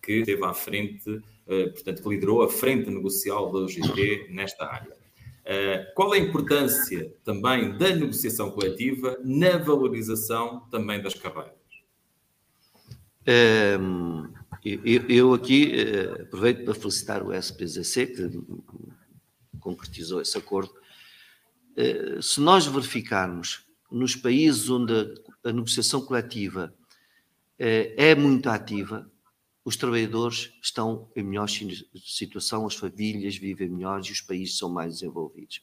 que 0.00 0.12
esteve 0.20 0.44
à 0.44 0.54
frente, 0.54 1.10
uh, 1.10 1.72
portanto, 1.72 2.02
que 2.02 2.08
liderou 2.08 2.42
a 2.42 2.48
frente 2.48 2.88
negocial 2.88 3.50
da 3.50 3.58
OGT 3.58 4.28
nesta 4.30 4.64
área. 4.64 4.96
Eh, 5.48 5.92
qual 5.94 6.12
a 6.12 6.18
importância 6.18 7.14
também 7.24 7.78
da 7.78 7.94
negociação 7.94 8.50
coletiva 8.50 9.16
na 9.24 9.56
valorização 9.56 10.68
também 10.72 11.00
das 11.00 11.14
carreiras? 11.14 11.54
Um, 13.80 14.28
eu, 14.64 15.08
eu, 15.08 15.34
aqui 15.34 15.72
uh, 15.72 16.22
aproveito 16.22 16.64
para 16.64 16.74
felicitar 16.74 17.22
o 17.24 17.32
SPZC, 17.32 18.06
que 18.06 18.22
concretizou 19.66 20.20
esse 20.20 20.38
acordo. 20.38 20.72
Uh, 21.76 22.22
se 22.22 22.40
nós 22.40 22.66
verificarmos 22.66 23.66
nos 23.90 24.14
países 24.14 24.70
onde 24.70 24.92
a, 25.42 25.52
negociação 25.52 26.00
coletiva 26.00 26.72
uh, 26.72 27.94
é 27.96 28.14
muito 28.14 28.48
ativa, 28.48 29.10
os 29.64 29.76
trabalhadores 29.76 30.52
estão 30.62 31.10
em 31.16 31.24
melhor 31.24 31.48
situação, 31.48 32.64
as 32.64 32.76
famílias 32.76 33.36
vivem 33.36 33.68
melhores 33.68 34.06
e 34.06 34.12
os 34.12 34.20
países 34.20 34.56
são 34.56 34.70
mais 34.70 34.94
desenvolvidos. 35.00 35.60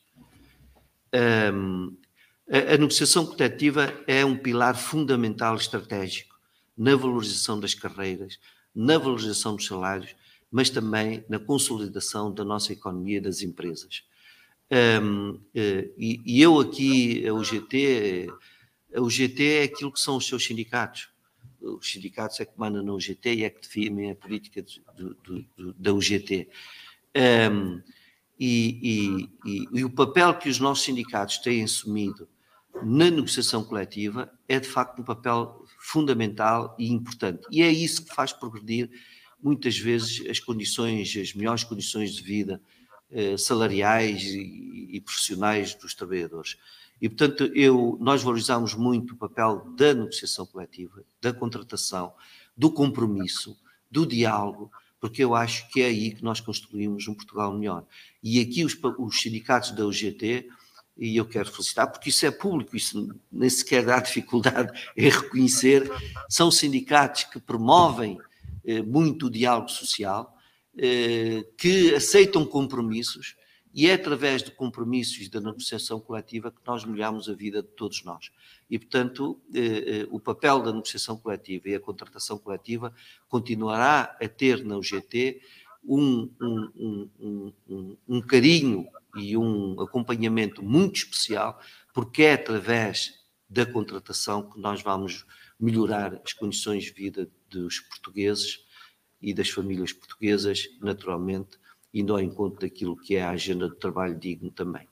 A 1.13 2.77
negociação 2.77 3.25
coletiva 3.25 3.93
é 4.05 4.25
um 4.25 4.35
pilar 4.35 4.75
fundamental 4.75 5.55
estratégico 5.55 6.35
na 6.77 6.97
valorização 6.97 7.57
das 7.57 7.73
carreiras, 7.73 8.37
na 8.75 8.97
valorização 8.97 9.55
dos 9.55 9.67
salários, 9.67 10.13
mas 10.53 10.69
também 10.69 11.25
na 11.27 11.39
consolidação 11.39 12.31
da 12.31 12.45
nossa 12.45 12.71
economia 12.71 13.19
das 13.19 13.41
empresas. 13.41 14.03
Um, 15.01 15.39
eh, 15.55 15.89
e, 15.97 16.21
e, 16.23 16.41
eu 16.43 16.59
aqui, 16.59 17.27
a 17.27 17.33
UGT, 17.33 18.31
a 18.95 19.01
UGT 19.01 19.43
é 19.43 19.63
aquilo 19.63 19.91
que 19.91 19.99
são 19.99 20.15
os 20.15 20.27
seus 20.27 20.45
sindicatos. 20.45 21.09
Os 21.59 21.91
sindicatos 21.91 22.39
é 22.39 22.45
que 22.45 22.53
mandam 22.55 22.83
na 22.83 22.93
UGT 22.93 23.33
e 23.33 23.43
é 23.43 23.49
que 23.49 23.61
definem 23.61 24.11
a 24.11 24.15
política 24.15 24.63
do, 24.95 25.15
do, 25.15 25.45
do, 25.57 25.73
da 25.73 25.91
UGT. 25.91 26.47
Um, 27.51 27.81
e, 28.39 29.27
e, 29.43 29.69
e, 29.79 29.83
o 29.83 29.89
papel 29.89 30.35
que 30.35 30.49
os 30.49 30.59
nossos 30.59 30.85
sindicatos 30.85 31.39
têm 31.39 31.63
assumido 31.63 32.29
na 32.83 33.09
negociação 33.09 33.63
coletiva 33.63 34.31
é 34.47 34.59
de 34.59 34.67
facto 34.67 35.01
um 35.01 35.03
papel 35.03 35.65
fundamental 35.79 36.75
e 36.77 36.91
importante. 36.91 37.47
E 37.49 37.63
é 37.63 37.71
isso 37.71 38.05
que 38.05 38.13
faz 38.13 38.31
progredir 38.31 38.91
muitas 39.43 39.77
vezes 39.77 40.27
as 40.29 40.39
condições, 40.39 41.15
as 41.17 41.33
melhores 41.33 41.63
condições 41.63 42.15
de 42.15 42.23
vida 42.23 42.61
eh, 43.11 43.37
salariais 43.37 44.23
e, 44.23 44.87
e, 44.91 45.01
profissionais 45.01 45.75
dos 45.75 45.93
trabalhadores. 45.93 46.57
E, 47.01 47.09
portanto, 47.09 47.51
eu, 47.53 47.97
nós 47.99 48.23
valorizamos 48.23 48.73
muito 48.73 49.13
o 49.13 49.17
papel 49.17 49.67
da 49.75 49.93
negociação 49.93 50.45
coletiva, 50.45 51.03
da 51.21 51.33
contratação, 51.33 52.13
do 52.55 52.71
compromisso, 52.71 53.57
do 53.91 54.05
diálogo, 54.05 54.71
porque 54.99 55.23
eu 55.23 55.35
acho 55.35 55.67
que 55.69 55.81
é 55.81 55.87
aí 55.87 56.15
que 56.15 56.23
nós 56.23 56.39
construímos 56.39 57.07
um 57.07 57.13
Portugal 57.13 57.53
melhor. 57.53 57.85
E 58.23 58.39
aqui 58.39 58.63
os, 58.63 58.77
os 58.97 59.19
sindicatos 59.19 59.71
da 59.71 59.85
UGT 59.85 60.49
e 60.97 61.17
eu 61.17 61.25
quero 61.25 61.51
felicitar, 61.51 61.91
porque 61.91 62.09
isso 62.09 62.25
é 62.25 62.31
público, 62.31 62.75
isso 62.75 63.13
nem 63.31 63.49
sequer 63.49 63.85
dá 63.85 63.99
dificuldade 64.01 64.71
em 64.95 65.09
reconhecer, 65.09 65.91
são 66.29 66.51
sindicatos 66.51 67.25
que 67.25 67.39
promovem 67.39 68.17
muito 68.85 69.27
o 69.27 69.29
diálogo 69.29 69.69
social, 69.69 70.33
eh, 70.75 71.45
que 71.55 71.93
aceitam 71.93 72.43
compromissos, 72.45 73.35
e 73.71 73.87
é 73.87 73.93
através 73.93 74.41
de 74.41 74.49
compromissos 74.49 75.29
da 75.29 75.39
negociação 75.39 75.99
coletiva 75.99 76.49
que 76.49 76.61
nós 76.65 76.83
melhoramos 76.83 77.29
a 77.29 77.33
vida 77.33 77.61
de 77.61 77.67
todos 77.69 78.03
nós. 78.03 78.31
E, 78.67 78.79
portanto, 78.79 79.39
eh, 79.53 79.59
eh 79.59 80.07
o 80.09 80.19
papel 80.19 80.63
da 80.63 80.73
negociação 80.73 81.15
coletiva 81.15 81.69
e 81.69 81.75
a 81.75 81.79
contratação 81.79 82.39
coletiva 82.39 82.91
continuará 83.29 84.17
a 84.19 84.27
ter 84.27 84.63
na 84.65 84.75
UGT 84.77 85.41
um, 85.83 86.27
um, 86.41 87.09
um, 87.69 87.97
um 88.07 88.21
carinho 88.21 88.87
e 89.15 89.37
um 89.37 89.79
acompanhamento 89.79 90.63
muito 90.63 90.95
especial, 90.95 91.59
porque 91.93 92.23
é 92.23 92.33
através 92.33 93.19
da 93.47 93.63
contratação 93.63 94.49
que 94.49 94.59
nós 94.59 94.81
vamos 94.81 95.23
melhorar 95.59 96.21
as 96.23 96.33
condições 96.33 96.85
de 96.85 96.93
vida 96.93 97.29
dos 97.49 97.79
portugueses 97.79 98.65
e 99.21 99.33
das 99.33 99.49
famílias 99.49 99.93
portuguesas, 99.93 100.67
naturalmente, 100.81 101.57
indo 101.93 102.13
ao 102.13 102.19
encontro 102.19 102.59
daquilo 102.59 102.97
que 102.97 103.15
é 103.15 103.23
a 103.23 103.31
agenda 103.31 103.67
do 103.67 103.75
trabalho 103.75 104.17
digno 104.17 104.51
também. 104.51 104.87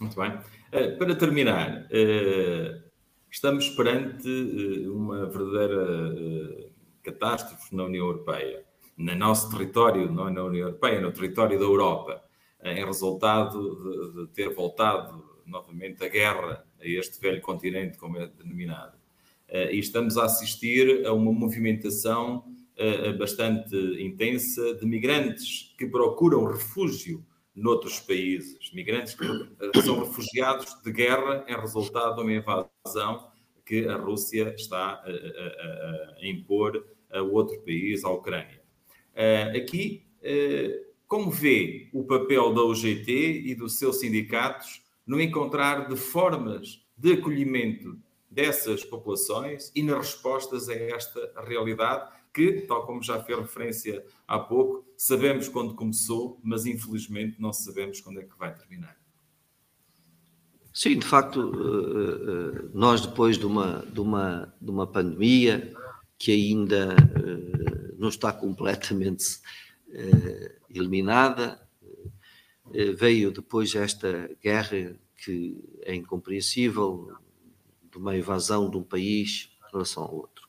Muito 0.00 0.16
bem. 0.16 0.38
Eh, 0.72 0.96
para 0.96 1.14
terminar, 1.14 1.86
eh, 1.90 2.82
estamos 3.30 3.68
perante 3.70 4.28
eh, 4.28 4.88
uma 4.88 5.26
verdadeira 5.26 6.72
catástrofe 7.02 7.76
na 7.76 7.84
União 7.84 8.06
Europeia, 8.06 8.64
no 8.96 9.14
nosso 9.14 9.50
território, 9.50 10.10
não 10.10 10.28
é 10.28 10.32
na 10.32 10.42
União 10.42 10.68
Europeia, 10.68 11.00
no 11.00 11.12
território 11.12 11.58
da 11.58 11.64
Europa 11.64 12.24
em 12.64 12.84
resultado 12.84 13.76
de, 13.76 14.22
de, 14.22 14.26
ter 14.32 14.48
voltado 14.54 15.22
novamente 15.44 16.02
a 16.02 16.08
guerra 16.08 16.64
a 16.84 17.00
este 17.00 17.20
velho 17.20 17.40
continente, 17.40 17.98
como 17.98 18.18
é 18.18 18.26
denominado. 18.26 18.96
Eh, 19.48 19.74
e 19.74 19.78
estamos 19.78 20.16
a 20.16 20.24
assistir 20.24 21.06
a 21.06 21.12
uma 21.12 21.32
movimentação 21.32 22.44
eh, 22.76 23.12
bastante 23.12 23.76
intensa 24.02 24.74
de 24.74 24.86
migrantes 24.86 25.74
que 25.78 25.86
procuram 25.86 26.44
refúgio 26.44 27.24
noutros 27.54 28.00
países, 28.00 28.72
migrantes 28.72 29.14
que 29.14 29.24
são 29.82 30.00
refugiados 30.00 30.82
de 30.82 30.92
guerra 30.92 31.44
em 31.48 31.54
resultado 31.54 32.16
de 32.16 32.22
uma 32.22 32.32
invasão 32.32 33.28
que 33.64 33.86
a 33.86 33.96
Rússia 33.96 34.54
está 34.56 34.76
a, 34.76 35.08
a, 35.08 36.14
a 36.20 36.26
impor 36.26 36.84
a 37.10 37.22
outro 37.22 37.58
país, 37.60 38.04
a 38.04 38.10
Ucrânia. 38.10 38.60
Eh, 39.14 39.52
aqui 39.56 40.04
como 41.06 41.30
vê 41.30 41.90
o 41.92 42.02
papel 42.02 42.52
da 42.52 42.62
UGT 42.64 43.42
e 43.46 43.54
dos 43.54 43.78
seus 43.78 44.00
sindicatos 44.00 44.82
no 45.06 45.20
encontrar 45.20 45.88
de 45.88 45.96
formas 45.96 46.84
de 46.96 47.12
acolhimento 47.12 47.98
dessas 48.30 48.84
populações 48.84 49.70
e 49.74 49.82
nas 49.82 49.98
respostas 49.98 50.68
a 50.68 50.74
esta 50.74 51.32
realidade 51.46 52.10
que, 52.32 52.62
tal 52.62 52.84
como 52.84 53.00
já 53.02 53.22
fez 53.22 53.38
referência 53.38 54.04
há 54.26 54.38
pouco, 54.38 54.84
sabemos 54.96 55.48
quando 55.48 55.74
começou, 55.74 56.40
mas 56.42 56.66
infelizmente 56.66 57.40
não 57.40 57.52
sabemos 57.52 58.00
quando 58.00 58.20
é 58.20 58.24
que 58.24 58.36
vai 58.36 58.52
terminar. 58.52 58.96
Sim, 60.74 60.98
de 60.98 61.06
facto, 61.06 61.52
eh, 61.54 62.58
eh, 62.58 62.68
nós 62.74 63.00
depois 63.00 63.38
de 63.38 63.46
uma, 63.46 63.86
de 63.92 64.00
uma, 64.00 64.52
de 64.60 64.70
uma 64.70 64.88
pandemia 64.88 65.72
que 66.18 66.32
ainda 66.32 66.96
eh, 66.96 67.94
não 67.96 68.08
está 68.08 68.32
completamente 68.32 69.24
eliminada. 70.68 71.63
Eh, 72.72 72.92
veio 72.92 73.30
depois 73.30 73.74
esta 73.74 74.30
guerra 74.42 74.96
que 75.16 75.56
é 75.82 75.94
incompreensível 75.94 77.12
de 77.90 77.98
uma 77.98 78.16
invasão 78.16 78.70
de 78.70 78.76
um 78.76 78.82
país 78.82 79.50
em 79.68 79.72
relação 79.72 80.04
ao 80.04 80.14
outro. 80.14 80.48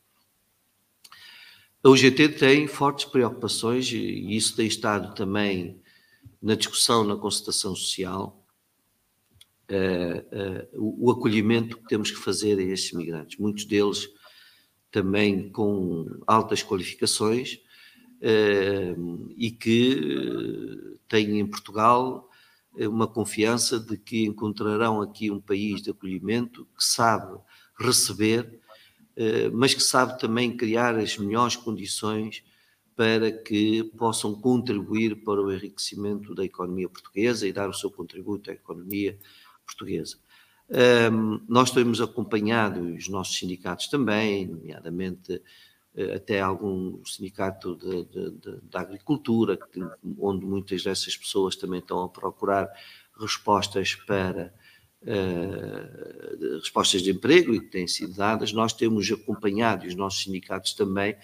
A 1.83 1.89
UGT 1.89 2.29
tem 2.29 2.67
fortes 2.67 3.05
preocupações 3.05 3.91
e 3.91 4.35
isso 4.35 4.55
tem 4.55 4.65
estado 4.65 5.13
também 5.13 5.79
na 6.41 6.55
discussão 6.55 7.03
na 7.03 7.15
concertação 7.15 7.75
social, 7.75 8.43
uh, 9.69 10.67
o, 10.73 11.07
o 11.07 11.11
acolhimento 11.11 11.77
que 11.77 11.87
temos 11.87 12.11
que 12.11 12.17
fazer 12.17 12.57
a 12.59 12.63
estes 12.63 12.93
migrantes, 12.93 13.37
muitos 13.37 13.65
deles 13.65 14.07
também 14.91 15.49
com 15.49 16.05
altas 16.25 16.63
qualificações, 16.63 17.59
e 19.37 19.51
que 19.51 20.93
eh, 20.93 20.97
têm 21.07 21.39
em 21.39 21.45
Portugal 21.45 22.29
eh, 22.77 22.87
uma 22.87 23.07
confiança 23.07 23.79
de 23.79 23.97
que 23.97 24.25
encontrarão 24.25 25.01
aqui 25.01 25.29
um 25.29 25.39
país 25.39 25.81
de 25.81 25.91
acolhimento 25.91 26.65
que 26.77 26.83
sabe 26.83 27.37
receber, 27.79 28.59
eh, 29.15 29.49
mas 29.49 29.73
que 29.73 29.83
sabe 29.83 30.19
também 30.19 30.55
criar 30.55 30.97
as 30.97 31.17
melhores 31.17 31.55
condições 31.55 32.43
para 32.95 33.31
que 33.31 33.83
possam 33.97 34.33
contribuir 34.33 35.23
para 35.23 35.41
o 35.41 35.51
enriquecimento 35.51 36.33
da 36.33 36.45
economia 36.45 36.87
portuguesa 36.87 37.45
e 37.45 37.51
dar 37.51 37.69
o 37.69 37.73
seu 37.73 37.91
contributo 37.91 38.49
à 38.49 38.53
economia 38.53 39.17
portuguesa. 39.65 40.17
Um, 40.67 41.41
nós 41.47 41.69
temos 41.71 42.01
acompanhado, 42.01 42.81
os 42.81 43.07
nossos 43.07 43.37
sindicatos 43.37 43.87
também, 43.87 44.47
nomeadamente 44.47 45.41
até 46.13 46.41
algum 46.41 47.03
sindicato 47.05 47.77
da 48.63 48.81
agricultura, 48.81 49.57
onde 50.19 50.45
muitas 50.45 50.83
dessas 50.83 51.15
pessoas 51.15 51.55
também 51.55 51.79
estão 51.79 52.03
a 52.03 52.09
procurar 52.09 52.69
respostas 53.17 53.95
para 53.95 54.53
uh, 55.03 56.59
respostas 56.59 57.01
de 57.01 57.11
emprego 57.11 57.53
e 57.53 57.61
que 57.61 57.67
têm 57.67 57.87
sido 57.87 58.13
dadas. 58.13 58.51
Nós 58.51 58.73
temos 58.73 59.09
acompanhado, 59.09 59.85
e 59.85 59.87
os 59.87 59.95
nossos 59.95 60.23
sindicatos 60.23 60.73
também, 60.73 61.15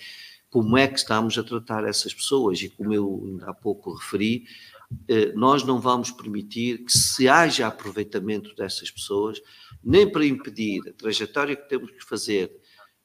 como 0.49 0.77
é 0.77 0.87
que 0.87 0.99
estamos 0.99 1.37
a 1.37 1.43
tratar 1.43 1.85
essas 1.85 2.13
pessoas 2.13 2.61
e 2.61 2.69
como 2.69 2.93
eu 2.93 3.39
há 3.43 3.53
pouco 3.53 3.93
referi, 3.93 4.45
uh, 4.91 5.37
nós 5.37 5.63
não 5.63 5.81
vamos 5.81 6.11
permitir 6.11 6.85
que 6.85 6.91
se 6.91 7.27
haja 7.27 7.67
aproveitamento 7.67 8.55
dessas 8.55 8.89
pessoas, 8.89 9.41
nem 9.83 10.09
para 10.09 10.25
impedir 10.25 10.87
a 10.87 10.93
trajetória 10.93 11.57
que 11.57 11.67
temos 11.67 11.91
que 11.91 12.05
fazer 12.05 12.60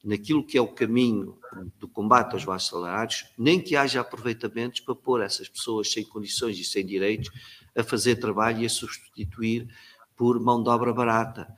naquilo 0.07 0.47
que 0.47 0.57
é 0.57 0.61
o 0.61 0.69
caminho 0.69 1.37
do 1.81 1.89
combate 1.89 2.35
aos 2.35 2.45
baixos 2.45 2.69
salários, 2.69 3.25
nem 3.37 3.61
que 3.61 3.75
haja 3.75 4.01
aproveitamentos 4.01 4.81
para 4.81 4.95
pôr 4.95 5.21
essas 5.21 5.49
pessoas 5.49 5.91
sem 5.93 6.05
condições 6.05 6.57
e 6.59 6.65
sem 6.65 6.87
direitos 6.87 7.31
a 7.75 7.83
fazer 7.83 8.17
trabalho 8.17 8.63
e 8.63 8.67
a 8.67 8.69
substituir 8.69 9.69
por 10.17 10.39
mão 10.39 10.63
de 10.63 10.69
obra 10.69 10.93
barata. 10.93 11.49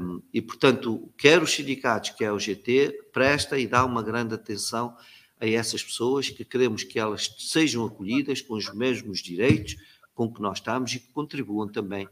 Um, 0.00 0.22
e, 0.32 0.40
portanto, 0.40 1.12
quer 1.16 1.42
os 1.42 1.52
sindicatos, 1.52 2.10
quer 2.10 2.32
o 2.32 2.38
GT, 2.38 3.10
presta 3.12 3.58
e 3.58 3.66
dá 3.66 3.84
uma 3.84 4.02
grande 4.02 4.34
atenção 4.34 4.96
a 5.38 5.46
essas 5.46 5.82
pessoas 5.82 6.30
que 6.30 6.44
queremos 6.44 6.82
que 6.82 6.98
elas 6.98 7.34
sejam 7.38 7.84
acolhidas 7.84 8.40
com 8.40 8.54
os 8.54 8.72
mesmos 8.74 9.20
direitos 9.20 9.76
com 10.14 10.32
que 10.32 10.40
nós 10.40 10.58
estamos 10.58 10.92
e 10.94 10.98
que 10.98 11.12
contribuam 11.12 11.68
também 11.68 12.08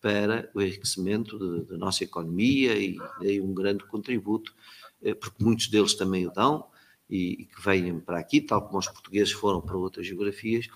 para 0.00 0.48
o 0.54 0.60
enriquecimento 0.60 1.64
da 1.64 1.76
nossa 1.76 2.04
economia 2.04 2.76
e 2.78 2.96
dei 3.20 3.40
um 3.40 3.52
grande 3.52 3.84
contributo, 3.84 4.54
porque 5.20 5.42
muitos 5.42 5.68
deles 5.68 5.94
também 5.94 6.26
o 6.26 6.30
dão 6.30 6.66
e, 7.08 7.42
e, 7.42 7.46
que 7.46 7.60
vêm 7.62 7.98
para 8.00 8.18
aqui, 8.18 8.40
tal 8.40 8.62
como 8.62 8.78
os 8.78 8.88
portugueses 8.88 9.32
foram 9.32 9.60
para 9.60 9.76
outras 9.76 10.06
geografias. 10.06 10.68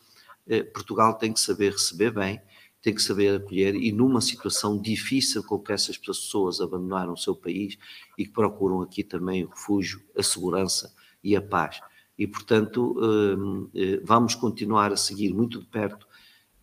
Eh, 0.47 0.63
Portugal 0.63 1.15
tem 1.15 1.33
que 1.33 1.41
saber 1.41 1.73
receber 1.73 2.13
bem, 2.13 2.41
tem 2.81 2.95
que 2.95 3.03
saber 3.03 3.37
acolher 3.37 3.75
e 3.75 3.93
numa 3.93 4.21
situação 4.21 4.81
difícil 4.81 5.45
com 5.45 5.59
que 5.59 5.73
essas 5.73 5.97
pessoas 5.97 6.61
abandonaram 6.61 7.13
o 7.13 7.17
seu 7.17 7.35
país 7.37 7.79
e 8.19 8.25
que 8.25 8.33
procuram 8.33 8.83
aqui 8.83 9.05
também 9.05 9.45
o 9.45 9.49
refúgio, 9.49 10.03
a 10.17 10.23
segurança 10.23 10.95
e 11.23 11.37
a 11.37 11.43
paz. 11.43 11.81
E, 12.19 12.27
portanto, 12.27 12.97
eh, 13.75 14.01
vamos 14.05 14.35
continuar 14.35 14.93
a 14.93 14.97
seguir 14.97 15.33
muito 15.33 15.61
de 15.61 15.67
perto 15.67 16.07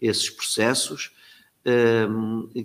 esses 0.01 0.30
processos, 0.30 1.12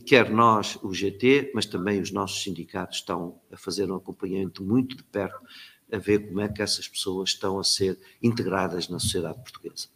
quer 0.06 0.30
nós, 0.30 0.78
o 0.82 0.92
GT, 0.92 1.52
mas 1.54 1.66
também 1.66 2.00
os 2.00 2.10
nossos 2.10 2.42
sindicatos 2.42 2.98
estão 2.98 3.40
a 3.50 3.56
fazer 3.56 3.90
um 3.90 3.96
acompanhamento 3.96 4.62
muito 4.62 4.96
de 4.96 5.02
perto, 5.04 5.40
a 5.92 5.98
ver 5.98 6.26
como 6.26 6.40
é 6.40 6.48
que 6.48 6.62
essas 6.62 6.88
pessoas 6.88 7.30
estão 7.30 7.58
a 7.58 7.64
ser 7.64 7.98
integradas 8.22 8.88
na 8.88 8.98
sociedade 8.98 9.38
portuguesa. 9.38 9.88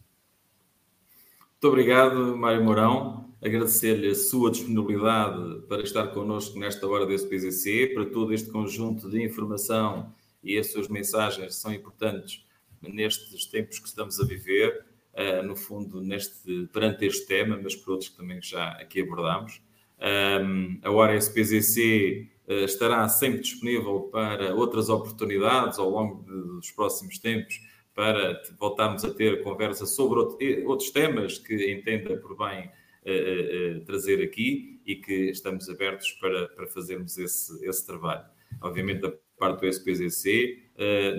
Muito 1.61 1.69
obrigado, 1.69 2.37
Mário 2.37 2.65
Mourão. 2.65 3.35
Agradecer-lhe 3.43 4.09
a 4.09 4.15
sua 4.15 4.51
disponibilidade 4.51 5.63
para 5.69 5.83
estar 5.83 6.07
connosco 6.09 6.59
nesta 6.59 6.87
hora 6.87 7.05
desse 7.05 7.27
PZC, 7.27 7.93
para 7.95 8.07
todo 8.07 8.33
este 8.33 8.51
conjunto 8.51 9.11
de 9.11 9.23
informação 9.23 10.13
e 10.43 10.57
as 10.57 10.71
suas 10.71 10.89
mensagens 10.89 11.57
são 11.57 11.73
importantes 11.73 12.45
nestes 12.81 13.47
tempos 13.47 13.79
que 13.79 13.89
estamos 13.89 14.21
a 14.21 14.25
viver 14.25 14.87
uh, 15.19 15.43
no 15.43 15.57
fundo, 15.57 16.01
neste, 16.01 16.69
perante 16.73 17.05
este 17.05 17.27
tema, 17.27 17.59
mas 17.61 17.75
por 17.75 17.93
outros 17.93 18.11
que 18.11 18.17
também 18.17 18.41
já 18.41 18.69
aqui 18.73 19.01
abordámos. 19.01 19.61
Um, 20.01 20.79
a 20.83 21.17
SPZC 21.21 22.31
uh, 22.47 22.53
eh, 22.53 22.65
estará 22.65 23.09
sempre 23.09 23.41
disponível 23.41 24.03
para 24.13 24.55
outras 24.55 24.89
oportunidades 24.89 25.77
ao 25.77 25.91
longo 25.91 26.23
de, 26.23 26.31
dos 26.31 26.71
próximos 26.71 27.19
tempos 27.19 27.61
para 27.93 28.41
voltarmos 28.61 29.05
a 29.05 29.13
ter 29.13 29.43
conversa 29.43 29.85
sobre 29.85 30.21
outro, 30.21 30.69
outros 30.69 30.91
temas 30.91 31.37
que 31.37 31.73
entenda 31.73 32.17
por 32.17 32.37
bem 32.39 32.69
uh, 32.69 33.85
trazer 33.85 34.23
aqui 34.23 34.81
e 34.87 34.95
que 34.95 35.31
estamos 35.31 35.69
abertos 35.69 36.13
para, 36.13 36.47
para 36.51 36.69
fazermos 36.69 37.19
esse, 37.19 37.67
esse 37.67 37.85
trabalho. 37.85 38.25
Obviamente, 38.63 39.01
da 39.01 39.13
parte 39.37 39.61
do 39.63 39.73
SPZC, 39.73 40.63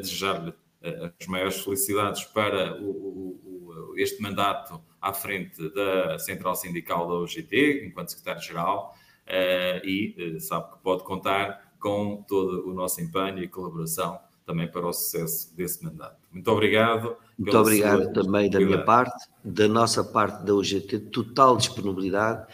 desejar-lhe 0.02 0.54
as 0.82 1.28
maiores 1.28 1.60
felicidades 1.62 2.24
para 2.26 2.82
o, 2.82 2.90
o, 2.90 3.94
este 3.98 4.22
mandato 4.22 4.82
à 5.02 5.14
frente 5.14 5.70
da 5.74 6.18
Central 6.20 6.56
Sindical 6.56 7.08
da 7.08 7.14
OGT, 7.16 7.86
enquanto 7.86 8.10
secretário-geral, 8.10 8.94
eh, 9.26 9.82
e 9.84 10.16
eh, 10.18 10.40
sabe 10.40 10.72
que 10.72 10.80
pode 10.80 11.04
contar 11.04 11.74
com 11.80 12.24
todo 12.28 12.70
o 12.70 12.74
nosso 12.74 13.02
empenho 13.02 13.40
e 13.40 13.48
colaboração 13.48 14.20
também 14.46 14.68
para 14.68 14.88
o 14.88 14.92
sucesso 14.92 15.56
desse 15.56 15.84
mandato. 15.84 16.18
Muito 16.32 16.50
obrigado. 16.50 17.16
Muito 17.38 17.58
obrigado 17.58 18.12
também 18.12 18.50
da 18.50 18.60
minha 18.60 18.84
parte, 18.84 19.30
da 19.44 19.68
nossa 19.68 20.04
parte 20.04 20.44
da 20.44 20.56
OGT, 20.56 21.00
total 21.12 21.56
disponibilidade 21.56 22.48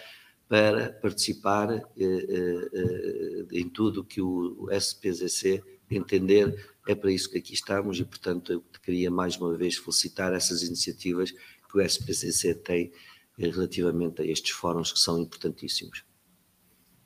para 0.47 0.91
participar 1.01 1.71
eh, 1.71 1.82
eh, 1.97 2.69
eh, 2.73 3.45
em 3.53 3.67
tudo 3.69 4.03
que 4.03 4.21
o, 4.21 4.55
o 4.59 4.71
SPZC 4.71 5.63
entender 5.89 6.73
é 6.88 6.95
para 6.95 7.11
isso 7.11 7.29
que 7.29 7.38
aqui 7.38 7.53
estamos 7.53 7.99
e, 7.99 8.05
portanto, 8.05 8.51
eu 8.51 8.63
queria 8.83 9.09
mais 9.09 9.38
uma 9.38 9.55
vez 9.55 9.77
felicitar 9.77 10.33
essas 10.33 10.61
iniciativas 10.61 11.31
que 11.31 11.77
o 11.77 11.81
SPCC 11.81 12.55
tem 12.55 12.91
eh, 13.39 13.49
relativamente 13.49 14.21
a 14.21 14.25
estes 14.25 14.51
fóruns 14.51 14.91
que 14.91 14.99
são 14.99 15.19
importantíssimos. 15.19 16.03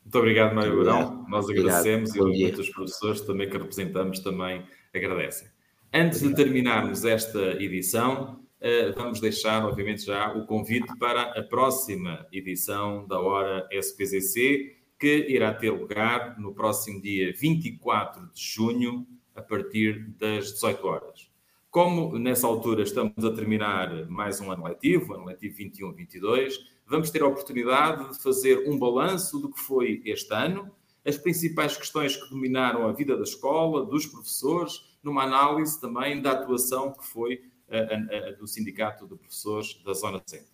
Muito 0.04 0.18
obrigado, 0.18 0.54
Mário 0.54 0.76
Barão. 0.76 1.26
Nós 1.28 1.48
agradecemos 1.48 2.10
obrigado. 2.10 2.34
e 2.34 2.42
muitos 2.42 2.68
professores 2.70 3.20
também 3.22 3.48
que 3.48 3.56
representamos 3.56 4.20
também 4.20 4.64
agradecem. 4.94 5.48
Antes 5.92 6.18
obrigado. 6.18 6.36
de 6.36 6.44
terminarmos 6.44 7.04
esta 7.04 7.62
edição, 7.62 8.40
eh, 8.60 8.92
vamos 8.92 9.20
deixar, 9.20 9.64
obviamente, 9.64 10.04
já 10.04 10.32
o 10.32 10.46
convite 10.46 10.96
para 10.98 11.22
a 11.22 11.42
próxima 11.42 12.26
edição 12.32 13.06
da 13.06 13.18
Hora 13.18 13.66
SPCC, 13.70 14.76
que 15.00 15.26
irá 15.30 15.54
ter 15.54 15.70
lugar 15.70 16.38
no 16.38 16.52
próximo 16.52 17.00
dia 17.00 17.32
24 17.32 18.30
de 18.34 18.40
junho, 18.40 19.06
a 19.34 19.40
partir 19.40 20.10
das 20.18 20.52
18 20.52 20.86
horas. 20.86 21.30
Como 21.70 22.18
nessa 22.18 22.46
altura 22.46 22.82
estamos 22.82 23.24
a 23.24 23.32
terminar 23.32 24.06
mais 24.10 24.40
um 24.42 24.52
ano 24.52 24.64
letivo, 24.64 25.14
ano 25.14 25.24
letivo 25.24 25.56
21-22, 25.56 26.52
vamos 26.86 27.10
ter 27.10 27.22
a 27.22 27.26
oportunidade 27.26 28.10
de 28.10 28.22
fazer 28.22 28.68
um 28.68 28.78
balanço 28.78 29.38
do 29.38 29.50
que 29.50 29.58
foi 29.58 30.02
este 30.04 30.34
ano, 30.34 30.70
as 31.06 31.16
principais 31.16 31.76
questões 31.78 32.16
que 32.16 32.28
dominaram 32.28 32.86
a 32.86 32.92
vida 32.92 33.16
da 33.16 33.22
escola, 33.22 33.86
dos 33.86 34.04
professores, 34.04 34.98
numa 35.02 35.22
análise 35.22 35.80
também 35.80 36.20
da 36.20 36.32
atuação 36.32 36.92
que 36.92 37.06
foi 37.06 37.42
a, 37.70 37.78
a, 37.78 38.28
a, 38.28 38.32
do 38.32 38.46
Sindicato 38.46 39.08
de 39.08 39.16
Professores 39.16 39.82
da 39.82 39.94
Zona 39.94 40.20
Centro. 40.26 40.49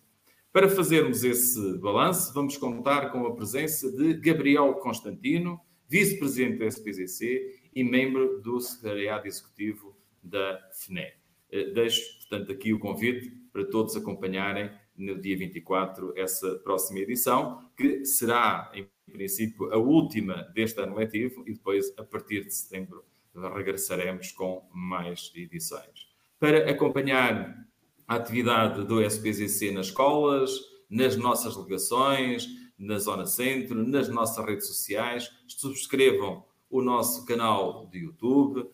Para 0.57 0.69
fazermos 0.69 1.23
esse 1.23 1.77
balanço, 1.77 2.33
vamos 2.33 2.57
contar 2.57 3.11
com 3.11 3.27
a 3.27 3.35
presença 3.35 3.91
de 3.91 4.15
Gabriel 4.15 4.73
Constantino, 4.73 5.61
vice-presidente 5.87 6.57
da 6.57 6.65
SPZC 6.65 7.69
e 7.75 7.83
membro 7.83 8.41
do 8.41 8.59
Secretariado 8.59 9.27
Executivo 9.27 9.95
da 10.23 10.59
FNE. 10.73 11.13
Eh, 11.51 11.65
deixo, 11.75 12.01
portanto, 12.17 12.51
aqui 12.51 12.73
o 12.73 12.79
convite 12.79 13.29
para 13.53 13.65
todos 13.65 13.95
acompanharem 13.95 14.71
no 14.97 15.21
dia 15.21 15.37
24 15.37 16.13
essa 16.17 16.55
próxima 16.63 17.01
edição, 17.01 17.69
que 17.77 18.03
será, 18.03 18.71
em 18.73 18.89
princípio, 19.11 19.71
a 19.71 19.77
última 19.77 20.41
deste 20.55 20.81
ano 20.81 20.95
letivo 20.95 21.43
e 21.47 21.53
depois, 21.53 21.93
a 21.99 22.03
partir 22.03 22.45
de 22.45 22.51
setembro, 22.55 23.05
regressaremos 23.35 24.31
com 24.31 24.67
mais 24.73 25.31
edições. 25.35 26.09
Para 26.39 26.67
acompanhar 26.67 27.66
a 28.07 28.15
atividade 28.15 28.83
do 28.85 29.01
SPZC 29.01 29.71
nas 29.71 29.87
escolas, 29.87 30.51
nas 30.89 31.17
nossas 31.17 31.55
delegações, 31.55 32.47
na 32.77 32.97
Zona 32.99 33.25
Centro, 33.25 33.75
nas 33.85 34.07
nossas 34.07 34.45
redes 34.45 34.67
sociais, 34.67 35.31
subscrevam 35.47 36.45
o 36.69 36.81
nosso 36.81 37.25
canal 37.25 37.87
de 37.87 37.99
YouTube, 37.99 38.69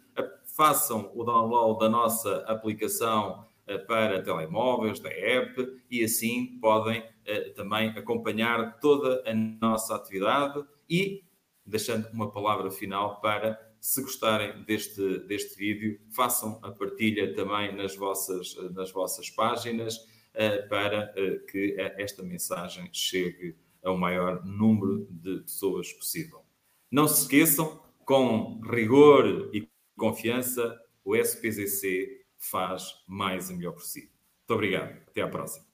façam 0.56 1.12
o 1.16 1.24
download 1.24 1.80
da 1.80 1.90
nossa 1.90 2.38
aplicação 2.48 3.46
eh, 3.66 3.78
para 3.78 4.22
telemóveis, 4.22 5.00
da 5.00 5.10
app, 5.10 5.82
e 5.90 6.04
assim 6.04 6.58
podem 6.60 7.04
eh, 7.26 7.50
também 7.56 7.90
acompanhar 7.90 8.80
toda 8.80 9.24
a 9.26 9.34
nossa 9.34 9.96
atividade 9.96 10.64
e 10.90 11.24
deixando 11.66 12.08
uma 12.14 12.30
palavra 12.30 12.70
final 12.70 13.20
para, 13.22 13.60
se 13.84 14.02
gostarem 14.02 14.64
deste, 14.64 15.20
deste 15.28 15.58
vídeo, 15.58 16.00
façam 16.16 16.58
a 16.64 16.72
partilha 16.72 17.36
também 17.36 17.76
nas 17.76 17.98
vossas, 17.98 18.56
nas 18.72 18.94
vossas 18.94 19.30
páginas 19.30 20.00
eh, 20.34 20.62
para 20.68 21.14
que 21.52 21.76
esta 21.98 22.24
mensagem 22.24 22.90
chegue 22.94 23.58
ao 23.84 23.98
maior 23.98 24.46
número 24.46 25.06
de 25.12 25.42
pessoas 25.42 25.92
possível. 25.92 26.46
Não 26.90 27.10
se 27.10 27.24
esqueçam, 27.24 27.84
com 28.06 28.62
rigor 28.62 29.50
e 29.54 29.68
confiança, 29.98 30.80
o 31.04 31.14
SPZC 31.18 32.26
faz 32.38 33.04
mais 33.06 33.50
e 33.50 33.54
melhor 33.54 33.74
por 33.74 33.84
si. 33.84 34.00
Muito 34.00 34.54
obrigado. 34.54 34.98
Até 35.10 35.22
à 35.22 35.28
próxima. 35.28 35.73